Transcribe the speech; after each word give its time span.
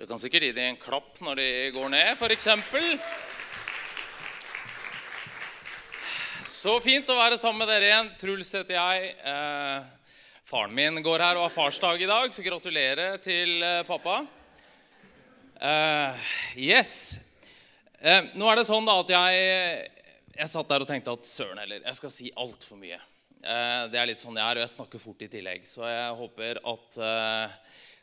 Du 0.00 0.06
kan 0.08 0.16
sikkert 0.16 0.46
gi 0.46 0.54
dem 0.56 0.64
en 0.64 0.78
klapp 0.80 1.18
når 1.20 1.36
de 1.36 1.46
går 1.74 1.90
ned, 1.92 2.14
f.eks. 2.16 2.46
Så 6.48 6.78
fint 6.80 7.10
å 7.12 7.16
være 7.18 7.36
sammen 7.36 7.60
med 7.60 7.68
dere 7.68 7.90
igjen. 7.90 8.08
Truls 8.22 8.48
heter 8.56 8.78
jeg. 8.78 9.10
Eh, 9.28 10.14
faren 10.48 10.72
min 10.72 11.02
går 11.04 11.20
her 11.20 11.36
og 11.36 11.44
har 11.44 11.52
farsdag 11.52 12.00
i 12.00 12.08
dag, 12.08 12.32
så 12.32 12.44
gratulerer 12.46 13.20
til 13.20 13.60
eh, 13.60 13.82
pappa. 13.84 14.22
Eh, 15.68 16.32
yes. 16.70 16.94
Eh, 18.00 18.32
nå 18.40 18.48
er 18.48 18.56
det 18.56 18.64
sånn 18.70 18.88
da 18.88 18.96
at 19.02 19.12
jeg, 19.18 19.84
jeg 20.32 20.52
satt 20.54 20.72
der 20.72 20.86
og 20.86 20.88
tenkte 20.88 21.12
at 21.12 21.28
søren 21.28 21.60
heller, 21.60 21.84
jeg 21.84 22.00
skal 22.00 22.14
si 22.16 22.32
altfor 22.40 22.80
mye. 22.80 23.02
Eh, 23.44 23.84
det 23.92 24.00
er 24.00 24.08
litt 24.14 24.24
sånn 24.24 24.40
jeg 24.40 24.46
er, 24.48 24.62
og 24.62 24.64
jeg 24.64 24.76
snakker 24.78 25.04
fort 25.04 25.28
i 25.28 25.30
tillegg. 25.36 25.68
Så 25.68 25.84
jeg 25.84 26.18
håper 26.24 26.64
at 26.72 27.00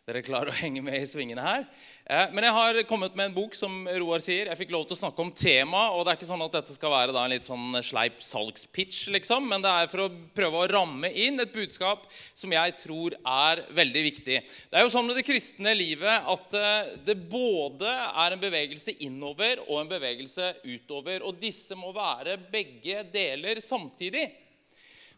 dere 0.07 0.21
klarer 0.23 0.47
å 0.47 0.55
henge 0.55 0.79
med 0.79 1.01
i 1.01 1.07
svingene 1.09 1.43
her. 1.43 1.65
Eh, 2.07 2.29
men 2.31 2.45
jeg 2.45 2.55
har 2.55 2.77
kommet 2.87 3.15
med 3.19 3.27
en 3.27 3.33
bok, 3.35 3.55
som 3.59 3.73
Roar 3.99 4.21
sier. 4.23 4.47
Jeg 4.47 4.59
fikk 4.61 4.71
lov 4.71 4.85
til 4.87 4.95
å 4.95 4.99
snakke 5.01 5.19
om 5.19 5.33
tema, 5.35 5.81
og 5.91 6.05
det 6.05 6.13
er 6.13 6.19
ikke 6.21 6.29
sånn 6.29 6.45
at 6.45 6.55
dette 6.55 6.75
skal 6.77 6.93
være 6.93 7.11
en 7.11 7.33
litt 7.33 7.47
sånn 7.47 7.75
sleip 7.83 8.21
salgspitch, 8.23 9.09
liksom, 9.11 9.49
men 9.51 9.65
det 9.65 9.73
er 9.73 9.91
for 9.91 10.05
å 10.05 10.07
prøve 10.37 10.61
å 10.61 10.69
ramme 10.71 11.11
inn 11.11 11.43
et 11.43 11.51
budskap 11.51 12.07
som 12.13 12.55
jeg 12.55 12.77
tror 12.79 13.17
er 13.19 13.65
veldig 13.75 14.05
viktig. 14.07 14.39
Det 14.71 14.79
er 14.79 14.87
jo 14.87 14.95
sånn 14.95 15.11
med 15.11 15.19
det 15.19 15.27
kristne 15.27 15.75
livet 15.75 16.31
at 16.37 16.55
eh, 16.55 16.95
det 17.11 17.19
både 17.27 17.91
er 17.91 18.31
en 18.31 18.45
bevegelse 18.47 18.95
innover 19.03 19.59
og 19.67 19.81
en 19.81 19.91
bevegelse 19.91 20.53
utover, 20.63 21.19
og 21.27 21.43
disse 21.43 21.75
må 21.75 21.91
være 21.91 22.39
begge 22.47 23.03
deler 23.11 23.59
samtidig. 23.59 24.29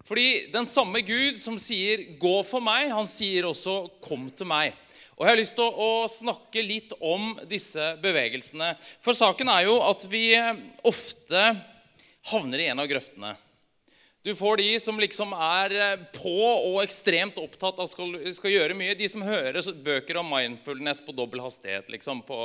Fordi 0.07 0.51
den 0.53 0.65
samme 0.69 1.01
Gud 1.05 1.39
som 1.41 1.57
sier 1.59 2.05
'gå 2.19 2.43
for 2.45 2.61
meg', 2.61 2.91
han 2.91 3.07
sier 3.07 3.43
også 3.43 3.89
'kom 4.01 4.29
til 4.31 4.47
meg'. 4.47 4.73
Og 5.17 5.25
Jeg 5.25 5.31
har 5.31 5.37
lyst 5.37 5.55
til 5.55 5.63
å 5.75 6.07
snakke 6.07 6.61
litt 6.63 6.93
om 7.01 7.37
disse 7.49 7.97
bevegelsene. 8.01 8.77
For 9.01 9.11
saken 9.13 9.49
er 9.49 9.65
jo 9.67 9.81
at 9.83 10.05
vi 10.07 10.31
ofte 10.87 11.65
havner 12.31 12.59
i 12.59 12.69
en 12.71 12.79
av 12.79 12.87
grøftene. 12.87 13.35
Du 14.21 14.35
får 14.35 14.57
de 14.57 14.79
som 14.83 14.97
liksom 14.99 15.31
er 15.31 15.73
eh, 15.79 16.01
på 16.11 16.33
og 16.43 16.81
ekstremt 16.83 17.37
opptatt 17.39 17.77
av 17.79 17.87
skal, 17.87 18.17
skal 18.35 18.51
gjøre 18.51 18.75
mye. 18.75 18.97
De 18.99 19.07
som 19.07 19.23
hører 19.23 19.63
bøker 19.79 20.19
om 20.19 20.27
mindfulness 20.27 20.99
på 21.05 21.15
dobbel 21.15 21.39
hastighet 21.39 21.87
liksom 21.87 22.19
på, 22.27 22.39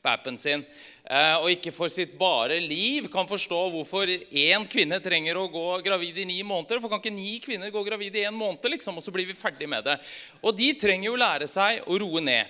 på 0.00 0.08
appen 0.08 0.40
sin, 0.40 0.64
eh, 1.04 1.36
og 1.42 1.50
ikke 1.52 1.74
for 1.76 1.92
sitt 1.92 2.16
bare 2.16 2.56
liv 2.64 3.10
kan 3.12 3.28
forstå 3.28 3.60
hvorfor 3.74 4.08
én 4.08 4.64
kvinne 4.64 4.96
trenger 5.04 5.36
å 5.36 5.44
gå 5.52 5.66
gravid 5.84 6.24
i 6.24 6.28
ni 6.32 6.40
måneder. 6.40 6.80
For 6.80 6.88
kan 6.88 7.04
ikke 7.04 7.12
ni 7.12 7.36
kvinner 7.44 7.74
gå 7.74 7.84
gravid 7.84 8.16
i 8.16 8.24
én 8.24 8.40
måned, 8.40 8.64
liksom, 8.72 8.96
og 8.96 9.04
så 9.04 9.12
blir 9.12 9.28
vi 9.28 9.36
ferdig 9.36 9.68
med 9.68 9.84
det? 9.84 10.00
Og 10.40 10.56
de 10.56 10.72
trenger 10.80 11.10
jo 11.10 11.20
lære 11.20 11.52
seg 11.52 11.84
å 11.84 12.00
roe 12.00 12.24
ned. 12.24 12.48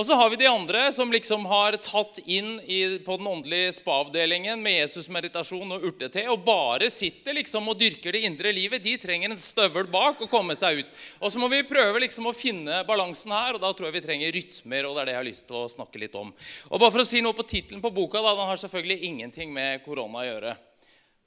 Og 0.00 0.06
så 0.06 0.16
har 0.16 0.30
vi 0.32 0.36
de 0.40 0.46
andre 0.48 0.86
som 0.96 1.10
liksom 1.12 1.42
har 1.44 1.74
tatt 1.84 2.22
inn 2.24 2.54
i, 2.64 2.98
på 3.04 3.18
den 3.20 3.26
åndelige 3.28 3.74
spa-avdelingen 3.76 4.62
med 4.64 4.78
Jesus-meditasjon 4.78 5.74
og 5.76 5.84
urtete 5.90 6.22
og 6.32 6.40
bare 6.46 6.88
sitter 6.88 7.36
liksom 7.36 7.68
og 7.68 7.76
dyrker 7.82 8.16
det 8.16 8.22
indre 8.24 8.48
livet. 8.56 8.80
De 8.80 8.94
trenger 8.96 9.28
en 9.28 9.42
støvel 9.42 9.90
bak 9.92 10.22
og 10.24 10.32
komme 10.32 10.56
seg 10.56 10.80
ut. 10.80 10.96
Og 11.20 11.28
så 11.34 11.42
må 11.42 11.50
vi 11.52 11.60
prøve 11.68 12.00
liksom 12.00 12.30
å 12.30 12.32
finne 12.32 12.80
balansen 12.88 13.36
her, 13.36 13.58
og 13.58 13.60
da 13.60 13.74
tror 13.76 13.90
jeg 13.90 13.98
vi 13.98 14.04
trenger 14.06 14.34
rytmer. 14.38 14.88
og 14.88 14.96
det 14.96 15.02
er 15.02 15.10
det 15.10 15.16
jeg 15.18 15.20
har 15.20 15.28
lyst 15.28 15.46
til 15.52 15.60
å 15.60 15.68
snakke 15.76 16.00
litt 16.00 16.16
om. 16.16 16.32
Og 16.70 16.80
bare 16.80 16.96
for 16.96 17.04
å 17.04 17.08
si 17.12 17.20
noe 17.20 17.36
på 17.36 17.44
tittelen 17.52 17.84
på 17.84 17.92
boka, 17.92 18.24
da, 18.24 18.32
Den 18.40 18.48
har 18.54 18.64
selvfølgelig 18.64 19.04
ingenting 19.04 19.52
med 19.52 19.84
korona 19.84 20.24
å 20.24 20.28
gjøre. 20.30 20.56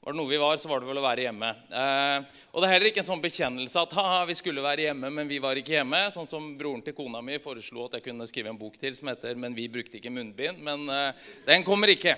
Var 0.03 0.11
det 0.11 0.19
noe 0.19 0.27
vi 0.27 0.37
var, 0.37 0.57
så 0.59 0.67
var 0.67 0.81
det 0.81 0.87
vel 0.89 0.97
å 0.99 1.03
være 1.05 1.23
hjemme. 1.23 1.49
Eh, 1.79 2.39
og 2.51 2.59
det 2.59 2.67
er 2.67 2.73
heller 2.73 2.89
ikke 2.89 2.99
en 2.99 3.07
sånn 3.07 3.21
bekjennelse 3.23 3.83
at 3.85 3.93
vi 4.27 4.35
skulle 4.35 4.65
være 4.65 4.89
hjemme, 4.89 5.07
men 5.15 5.29
vi 5.31 5.37
var 5.39 5.55
ikke 5.55 5.77
hjemme. 5.77 6.01
Sånn 6.11 6.27
som 6.27 6.49
broren 6.59 6.83
til 6.83 6.95
kona 6.97 7.21
mi 7.23 7.37
foreslo 7.39 7.85
at 7.85 7.95
jeg 7.95 8.09
kunne 8.09 8.27
skrive 8.27 8.51
en 8.51 8.59
bok 8.59 8.75
til 8.81 8.91
som 8.97 9.07
heter 9.07 9.39
'Men 9.39 9.55
vi 9.55 9.69
brukte 9.71 10.01
ikke 10.01 10.11
munnbind'. 10.11 10.59
Men 10.59 10.89
eh, 10.89 11.13
den 11.47 11.63
kommer 11.63 11.87
ikke. 11.87 12.17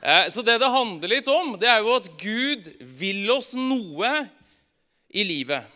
Eh, 0.00 0.28
så 0.32 0.40
det 0.40 0.56
det 0.58 0.72
handler 0.72 1.08
litt 1.08 1.28
om, 1.28 1.58
det 1.60 1.68
er 1.68 1.84
jo 1.84 1.96
at 1.96 2.08
Gud 2.16 2.72
vil 2.80 3.30
oss 3.30 3.52
noe 3.52 4.30
i 5.12 5.22
livet 5.22 5.75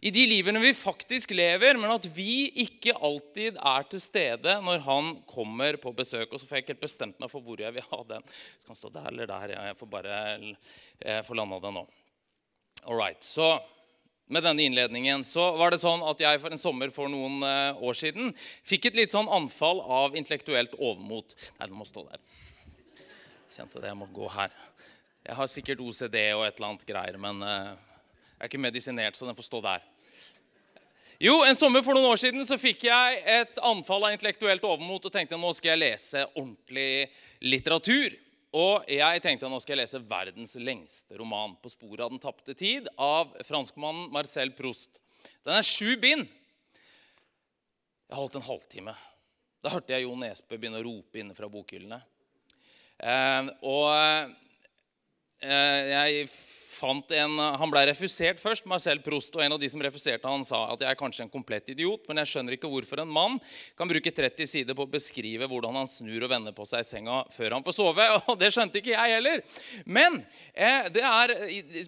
i 0.00 0.10
de 0.10 0.22
livene 0.24 0.60
vi 0.62 0.72
faktisk 0.76 1.34
lever, 1.36 1.76
men 1.76 1.92
at 1.92 2.06
vi 2.16 2.46
ikke 2.62 2.94
alltid 2.96 3.58
er 3.60 3.88
til 3.92 4.00
stede 4.00 4.54
når 4.64 4.84
han 4.86 5.10
kommer 5.28 5.76
på 5.82 5.92
besøk. 5.96 6.30
Og 6.32 6.40
så 6.40 6.46
får 6.48 6.56
jeg 6.56 6.64
ikke 6.64 6.74
helt 6.74 6.86
bestemt 6.86 7.20
meg 7.20 7.32
for 7.32 7.44
hvor 7.44 7.60
jeg 7.60 7.74
vil 7.76 7.84
ha 7.90 7.98
den. 8.14 8.24
Skal 8.56 8.72
den 8.72 8.78
stå 8.78 8.92
der 8.94 9.10
eller 9.10 9.28
der? 9.28 9.52
Jeg 9.58 9.76
får 9.76 9.90
bare 9.92 10.22
jeg 10.40 11.36
landa 11.36 11.60
den 11.66 11.76
nå. 11.82 11.84
All 12.88 12.96
right, 12.96 13.20
så 13.20 13.58
med 14.32 14.46
denne 14.46 14.64
innledningen 14.64 15.24
så 15.26 15.50
var 15.58 15.74
det 15.74 15.82
sånn 15.82 16.00
at 16.06 16.20
jeg 16.22 16.40
for 16.40 16.54
en 16.54 16.62
sommer 16.62 16.92
for 16.94 17.12
noen 17.12 17.42
eh, 17.44 17.82
år 17.82 17.96
siden 17.98 18.30
fikk 18.38 18.88
et 18.88 19.00
litt 19.02 19.12
sånn 19.12 19.28
anfall 19.28 19.82
av 19.82 20.16
intellektuelt 20.16 20.78
overmot. 20.78 21.34
Nei, 21.58 21.66
den 21.66 21.76
må 21.76 21.84
stå 21.84 22.06
der. 22.08 22.22
Jeg 22.96 23.56
kjente 23.58 23.82
det. 23.82 23.90
Jeg 23.90 23.98
må 24.00 24.08
gå 24.14 24.32
her. 24.32 24.54
Jeg 25.26 25.36
har 25.36 25.50
sikkert 25.50 25.82
OCD 25.84 26.16
og 26.38 26.46
et 26.46 26.56
eller 26.56 26.70
annet 26.70 26.88
greier, 26.88 27.18
men 27.20 27.42
uh, 27.44 27.89
jeg 28.40 28.46
er 28.46 28.48
ikke 28.54 28.62
medisinert, 28.64 29.16
så 29.18 29.26
den 29.28 29.36
får 29.36 29.44
stå 29.44 29.58
der. 29.60 29.82
Jo, 31.20 31.34
En 31.44 31.56
sommer 31.56 31.82
for 31.84 31.92
noen 31.92 32.08
år 32.08 32.16
siden 32.16 32.46
så 32.48 32.56
fikk 32.56 32.86
jeg 32.86 33.18
et 33.28 33.58
anfall 33.68 34.06
av 34.06 34.14
intellektuelt 34.14 34.64
overmot 34.64 35.04
og 35.04 35.12
tenkte 35.12 35.36
nå 35.36 35.50
skal 35.52 35.74
jeg 35.74 35.80
lese 35.82 36.22
ordentlig 36.30 37.10
litteratur. 37.44 38.16
Og 38.56 38.88
jeg 38.88 39.20
tenkte 39.20 39.50
nå 39.52 39.60
skal 39.60 39.76
jeg 39.76 39.82
lese 39.82 40.00
verdens 40.08 40.56
lengste 40.56 41.20
roman, 41.20 41.52
'På 41.60 41.68
sporet 41.68 42.00
av 42.00 42.08
den 42.08 42.18
tapte 42.24 42.56
tid', 42.56 42.88
av 42.96 43.36
franskmannen 43.44 44.08
Marcel 44.10 44.56
Proust. 44.56 45.02
Den 45.44 45.60
er 45.60 45.62
sju 45.62 46.00
bind. 46.00 46.24
Jeg 48.08 48.16
holdt 48.16 48.40
en 48.40 48.48
halvtime. 48.48 48.96
Da 49.60 49.68
hørte 49.68 49.92
jeg 49.92 50.08
Jo 50.08 50.16
Nesbø 50.16 50.56
begynne 50.56 50.80
å 50.80 50.86
rope 50.88 51.20
inne 51.20 51.36
fra 51.36 51.46
bokhyllene. 51.46 52.00
Eh, 52.96 53.52
og 53.60 54.32
jeg 55.40 56.26
fant 56.80 57.12
en, 57.16 57.38
Han 57.60 57.72
ble 57.72 57.82
refusert 57.90 58.40
først, 58.40 58.66
Marcel 58.70 59.00
Prost. 59.04 59.34
Og 59.36 59.44
en 59.44 59.54
av 59.56 59.60
de 59.60 59.68
som 59.70 59.82
refuserte 59.82 60.28
han 60.28 60.44
sa 60.46 60.62
at 60.72 60.84
jeg 60.84 60.90
er 60.92 60.98
kanskje 60.98 61.26
en 61.26 61.32
komplett 61.32 61.72
idiot, 61.74 62.06
men 62.08 62.22
jeg 62.22 62.32
skjønner 62.32 62.56
ikke 62.56 62.70
hvorfor 62.70 63.02
en 63.02 63.12
mann 63.12 63.38
kan 63.78 63.90
bruke 63.90 64.12
30 64.14 64.50
sider 64.50 64.76
på 64.76 64.86
å 64.86 64.90
beskrive 64.90 65.48
hvordan 65.50 65.80
han 65.82 65.90
snur 65.90 66.26
og 66.26 66.32
vender 66.32 66.56
på 66.56 66.66
seg 66.68 66.84
i 66.84 66.88
senga 66.88 67.22
før 67.34 67.58
han 67.58 67.66
får 67.66 67.76
sove. 67.76 68.06
Og 68.30 68.38
det 68.40 68.52
skjønte 68.54 68.80
ikke 68.80 68.94
jeg 68.94 69.18
heller. 69.18 69.44
Men 69.84 70.20
eh, 70.54 70.88
er, 71.02 71.34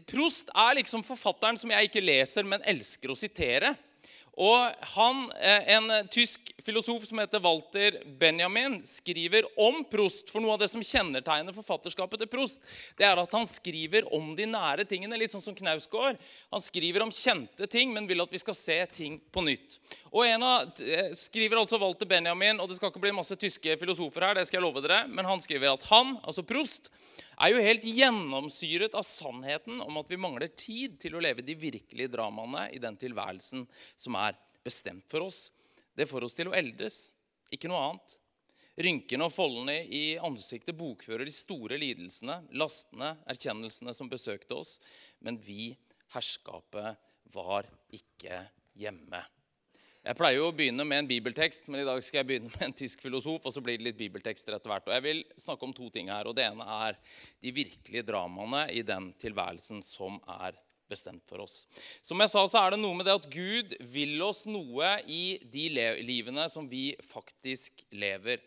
Prost 0.09 0.53
er 0.53 0.77
liksom 0.81 1.07
forfatteren 1.07 1.61
som 1.61 1.73
jeg 1.73 1.91
ikke 1.91 2.05
leser, 2.05 2.47
men 2.49 2.65
elsker 2.69 3.13
å 3.13 3.19
sitere. 3.19 3.75
Og 4.41 4.73
han, 4.95 5.33
eh, 5.37 5.75
En 5.75 6.09
tysk 6.09 6.53
filosof 6.63 7.05
som 7.05 7.19
heter 7.19 7.41
Walter 7.41 8.03
Benjamin, 8.19 8.83
skriver 8.83 9.45
om 9.57 9.85
Prost. 9.85 10.31
For 10.31 10.41
noe 10.41 10.55
av 10.55 10.61
det 10.61 10.71
som 10.71 10.81
kjennetegner 10.81 11.53
forfatterskapet 11.53 12.19
til 12.19 12.31
Prost, 12.33 12.61
det 12.97 13.05
er 13.05 13.19
at 13.21 13.33
han 13.33 13.47
skriver 13.47 14.09
om 14.13 14.35
de 14.35 14.47
nære 14.47 14.87
tingene. 14.89 15.19
Litt 15.19 15.33
sånn 15.33 15.43
som 15.45 15.55
Knausgård. 15.55 16.17
Han 16.51 16.61
skriver 16.61 17.03
om 17.03 17.11
kjente 17.11 17.69
ting, 17.69 17.93
men 17.93 18.07
vil 18.07 18.23
at 18.23 18.31
vi 18.33 18.39
skal 18.39 18.55
se 18.55 18.87
ting 18.87 19.21
på 19.33 19.45
nytt. 19.45 19.79
Og 20.13 20.25
en 20.25 20.43
av, 20.43 20.73
eh, 20.81 21.13
skriver 21.13 21.61
altså 21.61 21.79
Walter 21.81 22.07
Benjamin, 22.07 22.61
og 22.61 22.69
det 22.69 22.77
skal 22.77 22.91
ikke 22.91 23.01
bli 23.01 23.13
masse 23.13 23.37
tyske 23.37 23.79
filosofer 23.79 24.21
her, 24.23 24.35
det 24.35 24.47
skal 24.47 24.61
jeg 24.61 24.73
love 24.73 24.81
dere, 24.81 25.07
men 25.09 25.25
han 25.25 25.41
skriver 25.41 25.73
at 25.75 25.83
han, 25.85 26.19
altså 26.25 26.47
Prost, 26.47 26.89
er 27.39 27.53
jo 27.53 27.63
helt 27.65 27.87
gjennomsyret 27.87 28.95
av 28.99 29.05
sannheten 29.07 29.81
om 29.85 30.01
at 30.01 30.11
vi 30.11 30.21
mangler 30.21 30.53
tid 30.57 30.99
til 31.03 31.17
å 31.17 31.23
leve 31.23 31.45
de 31.47 31.57
virkelige 31.59 32.13
dramaene 32.13 32.69
i 32.75 32.81
den 32.83 32.99
tilværelsen 33.01 33.65
som 33.97 34.19
er 34.21 34.37
bestemt 34.65 35.09
for 35.11 35.27
oss. 35.29 35.47
Det 35.97 36.09
får 36.09 36.27
oss 36.27 36.37
til 36.39 36.51
å 36.51 36.57
eldes, 36.57 37.07
ikke 37.53 37.71
noe 37.71 37.85
annet. 37.89 38.19
Rynkene 38.83 39.27
og 39.29 39.35
foldene 39.35 39.75
i 39.85 40.17
ansiktet 40.17 40.77
bokfører 40.79 41.29
de 41.29 41.35
store 41.35 41.77
lidelsene, 41.81 42.39
lastene, 42.57 43.15
erkjennelsene 43.29 43.93
som 43.97 44.09
besøkte 44.09 44.57
oss. 44.57 44.79
Men 45.21 45.37
vi, 45.41 45.75
herskapet, 46.15 46.97
var 47.35 47.69
ikke 47.93 48.41
hjemme. 48.81 49.21
Jeg 50.03 50.19
pleier 50.19 50.41
jo 50.41 50.49
å 50.51 50.55
begynne 50.59 50.83
med 50.83 51.05
en 51.05 51.07
bibeltekst, 51.07 51.69
men 51.71 51.85
i 51.85 51.87
dag 51.87 52.01
skal 52.03 52.19
jeg 52.19 52.27
begynne 52.27 52.51
med 52.51 52.63
en 52.67 52.73
tysk 52.75 53.05
filosof. 53.05 53.45
og 53.47 53.53
så 53.55 53.61
blir 53.63 53.79
det 53.79 53.87
litt 53.87 54.01
bibeltekster 54.01 54.57
etter 54.57 54.73
hvert. 54.73 54.89
Og 54.89 54.97
Jeg 54.97 55.05
vil 55.05 55.21
snakke 55.39 55.69
om 55.69 55.75
to 55.77 55.87
ting 55.95 56.09
her. 56.11 56.27
og 56.27 56.35
Det 56.35 56.43
ene 56.49 56.67
er 56.67 56.97
de 57.39 57.53
virkelige 57.55 58.09
dramaene 58.09 58.65
i 58.75 58.83
den 58.83 59.13
tilværelsen 59.23 59.79
som 59.87 60.19
er 60.27 60.59
bestemt 60.91 61.23
for 61.31 61.45
oss. 61.45 61.69
Som 62.03 62.19
jeg 62.19 62.33
sa, 62.33 62.43
så 62.51 62.65
er 62.65 62.75
det 62.75 62.81
noe 62.83 62.99
med 62.99 63.07
det 63.07 63.15
at 63.15 63.31
Gud 63.31 63.77
vil 63.95 64.19
oss 64.27 64.43
noe 64.51 64.91
i 65.07 65.39
de 65.55 65.69
livene 66.03 66.49
som 66.51 66.67
vi 66.67 66.97
faktisk 67.07 67.87
lever. 67.95 68.43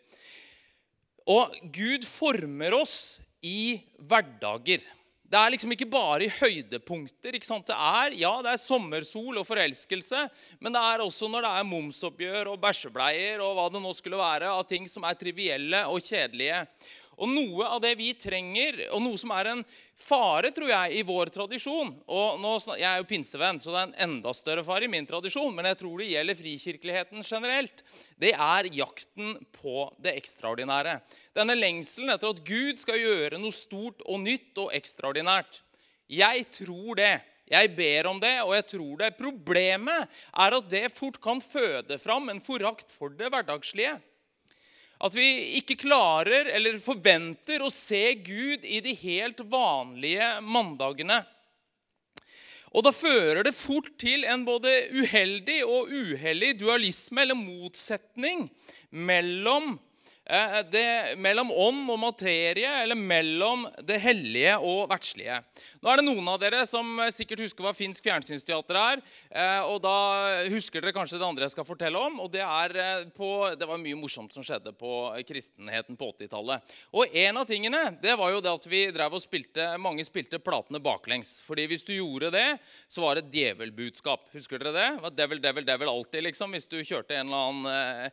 Og 1.24 1.56
Gud 1.72 2.04
former 2.04 2.76
oss 2.76 3.16
i 3.40 3.80
hverdager. 3.96 4.84
Det 5.26 5.38
er 5.38 5.50
liksom 5.50 5.72
ikke 5.74 5.88
bare 5.90 6.26
i 6.26 6.30
høydepunkter. 6.30 7.34
ikke 7.34 7.48
sant? 7.48 7.66
Det 7.66 7.74
er, 7.74 8.14
ja, 8.20 8.30
det 8.46 8.52
er 8.52 8.60
sommersol 8.62 9.40
og 9.40 9.46
forelskelse, 9.48 10.20
men 10.62 10.76
det 10.76 10.82
er 10.82 11.02
også 11.02 11.26
når 11.32 11.42
det 11.42 11.50
er 11.58 11.66
momsoppgjør 11.66 12.52
og 12.52 12.60
bæsjebleier 12.62 13.42
og 13.42 13.56
hva 13.58 13.66
det 13.74 13.82
nå 13.82 13.94
skulle 13.96 14.20
være 14.20 14.52
av 14.54 14.62
ting 14.70 14.86
som 14.90 15.06
er 15.08 15.18
trivielle 15.18 15.82
og 15.90 15.98
kjedelige. 15.98 16.62
Og 17.16 17.30
noe 17.32 17.64
av 17.72 17.80
det 17.80 17.94
vi 17.96 18.10
trenger, 18.18 18.82
og 18.92 19.00
noe 19.00 19.16
som 19.16 19.30
er 19.32 19.48
en 19.48 19.62
fare 19.96 20.50
tror 20.52 20.68
jeg, 20.68 20.98
i 20.98 21.04
vår 21.06 21.30
tradisjon 21.32 21.94
og 22.12 22.40
nå, 22.42 22.52
Jeg 22.76 22.88
er 22.90 22.98
jo 23.00 23.08
pinsevenn, 23.08 23.60
så 23.60 23.72
det 23.72 23.78
er 23.80 23.86
en 23.86 24.10
enda 24.10 24.34
større 24.36 24.64
fare 24.66 24.84
i 24.84 24.92
min 24.92 25.08
tradisjon, 25.08 25.54
men 25.56 25.64
jeg 25.70 25.80
tror 25.80 26.02
det 26.02 26.10
gjelder 26.10 26.36
frikirkeligheten 26.36 27.24
generelt. 27.24 27.84
Det 28.20 28.34
er 28.34 28.68
jakten 28.76 29.38
på 29.56 29.86
det 29.96 30.12
ekstraordinære. 30.20 30.98
Denne 31.36 31.56
lengselen 31.56 32.12
etter 32.12 32.34
at 32.34 32.42
Gud 32.44 32.82
skal 32.82 33.00
gjøre 33.00 33.40
noe 33.40 33.54
stort 33.54 34.04
og 34.04 34.20
nytt 34.20 34.60
og 34.60 34.74
ekstraordinært. 34.76 35.62
Jeg 36.12 36.44
tror 36.52 37.00
det. 37.00 37.14
Jeg 37.46 37.70
ber 37.78 38.08
om 38.10 38.18
det, 38.20 38.34
og 38.42 38.52
jeg 38.56 38.66
tror 38.74 38.96
det. 39.00 39.12
Problemet 39.16 40.18
er 40.34 40.56
at 40.58 40.68
det 40.70 40.90
fort 40.92 41.20
kan 41.22 41.40
føde 41.40 41.98
fram 42.02 42.28
en 42.28 42.42
forakt 42.42 42.90
for 42.90 43.14
det 43.14 43.30
hverdagslige. 43.30 43.94
At 45.04 45.16
vi 45.16 45.26
ikke 45.58 45.76
klarer 45.80 46.48
eller 46.56 46.78
forventer 46.80 47.62
å 47.62 47.72
se 47.72 48.14
Gud 48.24 48.64
i 48.64 48.80
de 48.84 48.94
helt 48.96 49.42
vanlige 49.50 50.30
mandagene. 50.40 51.20
Og 52.76 52.84
da 52.84 52.92
fører 52.92 53.44
det 53.46 53.54
fort 53.56 53.92
til 54.00 54.24
en 54.28 54.44
både 54.44 54.72
uheldig 54.92 55.62
og 55.64 55.92
uheldig 55.92 56.56
dualisme 56.60 57.22
eller 57.22 57.38
motsetning 57.38 58.48
mellom 58.90 59.76
det, 60.72 61.16
mellom 61.22 61.52
ånd 61.54 61.86
og 61.92 62.00
materie, 62.02 62.70
eller 62.82 62.98
mellom 62.98 63.66
det 63.86 64.00
hellige 64.02 64.56
og 64.58 64.88
verdslige. 64.90 65.38
Nå 65.78 65.90
er 65.92 66.00
det 66.00 66.06
noen 66.08 66.28
av 66.32 66.40
dere 66.42 66.64
som 66.66 66.98
sikkert 67.14 67.44
husker 67.44 67.62
hva 67.62 67.70
finsk 67.76 68.02
fjernsynsteater 68.08 68.78
er. 68.80 69.02
Eh, 69.30 69.62
og 69.70 69.78
da 69.84 69.94
husker 70.50 70.82
dere 70.82 70.94
kanskje 70.96 71.20
det 71.20 71.26
andre 71.28 71.46
jeg 71.46 71.54
skal 71.54 71.68
fortelle 71.68 72.00
om. 72.00 72.18
og 72.24 72.32
Det, 72.32 72.42
eh, 72.42 73.04
på, 73.14 73.30
det 73.54 73.68
var 73.68 73.78
mye 73.78 73.98
morsomt 73.98 74.34
som 74.34 74.42
skjedde 74.46 74.72
på 74.74 74.92
kristenheten 75.28 75.98
på 75.98 76.10
80-tallet. 76.10 76.74
Og 76.90 77.14
en 77.14 77.38
av 77.38 77.46
tingene 77.46 77.82
det 78.02 78.16
var 78.18 78.32
jo 78.34 78.42
det 78.42 78.50
at 78.50 78.66
vi 78.70 78.82
drev 78.94 79.14
og 79.14 79.22
spilte, 79.22 79.68
mange 79.78 80.04
spilte 80.08 80.42
platene 80.42 80.82
baklengs. 80.82 81.40
fordi 81.46 81.66
hvis 81.70 81.86
du 81.86 81.94
gjorde 81.94 82.32
det, 82.34 82.58
så 82.88 83.04
var 83.04 83.14
det 83.20 83.30
djevelbudskap. 83.30 84.26
Husker 84.34 84.58
dere 84.58 84.74
det? 84.74 84.88
det 84.96 85.02
var 85.02 85.14
devil, 85.14 85.40
devil, 85.42 85.66
devil 85.66 85.88
alltid, 85.88 86.22
liksom, 86.26 86.50
hvis 86.50 86.68
du 86.68 86.82
kjørte 86.82 87.14
en 87.14 87.26
eller 87.26 87.46
annen 87.46 88.10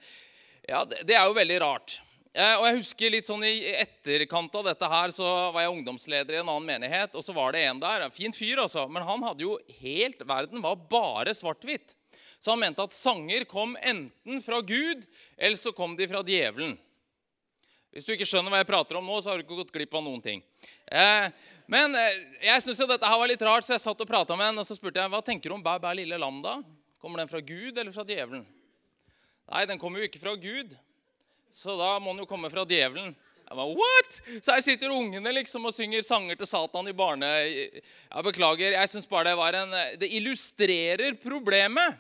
ja, 0.67 0.83
det, 0.85 1.13
er 1.13 1.25
jo 1.27 1.35
veldig 1.35 1.59
rart. 1.63 1.97
Eh, 2.33 2.55
og 2.57 2.63
jeg 2.65 2.77
husker 2.79 3.11
litt 3.13 3.27
sånn 3.27 3.43
I 3.45 3.75
etterkant 3.77 4.55
av 4.57 4.65
dette 4.65 4.87
her 4.89 5.11
så 5.13 5.27
var 5.53 5.65
jeg 5.65 5.73
ungdomsleder 5.75 6.37
i 6.37 6.39
en 6.41 6.47
annen 6.49 6.69
menighet. 6.69 7.15
og 7.15 7.25
så 7.25 7.35
var 7.35 7.53
det 7.53 7.65
en 7.67 7.81
der, 7.83 8.05
en 8.05 8.15
Fin 8.15 8.33
fyr, 8.33 8.63
altså. 8.63 8.87
Men 8.87 9.05
han 9.05 9.25
hadde 9.27 9.45
jo 9.45 9.57
helt 9.81 10.23
Verden 10.25 10.63
var 10.63 10.79
bare 10.89 11.35
svart-hvitt. 11.35 11.97
Så 12.39 12.51
han 12.51 12.59
mente 12.59 12.83
at 12.83 12.95
sanger 12.95 13.45
kom 13.47 13.77
enten 13.79 14.41
fra 14.43 14.61
Gud, 14.61 15.05
eller 15.37 15.59
så 15.59 15.71
kom 15.71 15.93
de 15.95 16.07
fra 16.11 16.23
djevelen. 16.27 16.73
Hvis 17.93 18.07
du 18.07 18.15
ikke 18.15 18.25
skjønner 18.25 18.49
hva 18.49 18.63
jeg 18.63 18.67
prater 18.71 18.97
om 18.97 19.05
nå, 19.05 19.19
så 19.21 19.29
har 19.29 19.37
du 19.37 19.45
ikke 19.45 19.59
gått 19.59 19.75
glipp 19.75 19.93
av 19.93 20.01
noen 20.01 20.23
ting. 20.23 20.41
Eh, 20.89 21.27
men 21.69 21.93
eh, 21.95 22.23
jeg 22.49 22.65
syns 22.65 22.81
jo 22.81 22.89
dette 22.89 23.07
her 23.07 23.19
var 23.21 23.29
litt 23.29 23.45
rart, 23.45 23.67
så 23.67 23.75
jeg 23.75 23.83
satt 23.83 24.01
og 24.01 24.09
prata 24.09 24.35
med 24.39 24.49
en, 24.49 24.63
og 24.63 24.67
så 24.67 24.75
spurte 24.75 24.99
jeg 24.99 25.13
hva 25.13 25.21
tenker 25.23 25.53
du 25.53 25.59
om 25.59 25.63
Bæ, 25.63 25.77
bæ, 25.83 25.93
lille 26.01 26.17
lam. 26.19 26.41
da? 26.41 26.57
Kommer 27.03 27.21
den 27.21 27.29
fra 27.29 27.43
Gud 27.43 27.77
eller 27.77 27.93
fra 27.93 28.07
djevelen? 28.07 28.47
Nei, 29.51 29.65
den 29.69 29.79
kommer 29.81 29.99
jo 29.99 30.07
ikke 30.07 30.21
fra 30.21 30.35
Gud. 30.39 30.75
Så 31.53 31.75
da 31.77 31.97
må 32.01 32.13
den 32.13 32.23
jo 32.23 32.29
komme 32.29 32.49
fra 32.53 32.63
djevelen. 32.67 33.11
Jeg 33.43 33.57
bare, 33.59 33.75
What? 33.77 34.21
Så 34.41 34.55
her 34.55 34.63
sitter 34.65 34.93
ungene 34.95 35.33
liksom 35.35 35.67
og 35.67 35.75
synger 35.75 36.01
sanger 36.05 36.39
til 36.39 36.49
Satan 36.49 36.87
i 36.89 36.95
barne... 36.95 37.27
Jeg 37.27 38.25
beklager. 38.25 38.77
jeg 38.77 38.89
synes 38.89 39.09
bare 39.09 39.29
Det 39.29 39.37
var 39.37 39.59
en... 39.59 39.75
Det 39.99 40.09
illustrerer 40.15 41.19
problemet. 41.21 41.99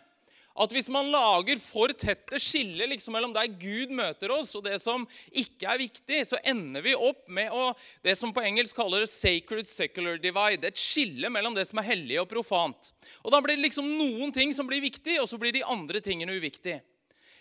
At 0.53 0.69
hvis 0.69 0.85
man 0.93 1.09
lager 1.09 1.57
for 1.57 1.89
tette 1.97 2.37
skiller 2.41 2.85
liksom 2.91 3.15
mellom 3.17 3.31
der 3.33 3.49
Gud 3.49 3.89
møter 3.97 4.29
oss, 4.35 4.51
og 4.53 4.67
det 4.67 4.75
som 4.83 5.07
ikke 5.33 5.65
er 5.65 5.81
viktig, 5.81 6.19
så 6.29 6.37
ender 6.45 6.83
vi 6.85 6.93
opp 6.93 7.25
med 7.25 7.49
å, 7.49 7.71
det 8.05 8.13
som 8.19 8.29
på 8.33 8.43
engelsk 8.45 8.77
kaller 8.77 9.07
sacred 9.09 9.65
secular 9.65 10.21
divide. 10.21 10.69
Et 10.69 10.77
skille 10.77 11.31
mellom 11.33 11.57
det 11.57 11.65
som 11.69 11.81
er 11.81 11.89
hellig 11.89 12.21
og 12.21 12.29
profant. 12.29 12.91
Og 13.25 13.33
Da 13.33 13.41
blir 13.41 13.57
det 13.57 13.65
liksom 13.65 13.89
noen 13.97 14.33
ting 14.35 14.53
som 14.53 14.69
blir 14.69 14.83
viktig, 14.85 15.17
og 15.23 15.29
så 15.29 15.41
blir 15.41 15.57
de 15.57 15.65
andre 15.65 16.03
tingene 16.05 16.37
uviktige. 16.37 16.83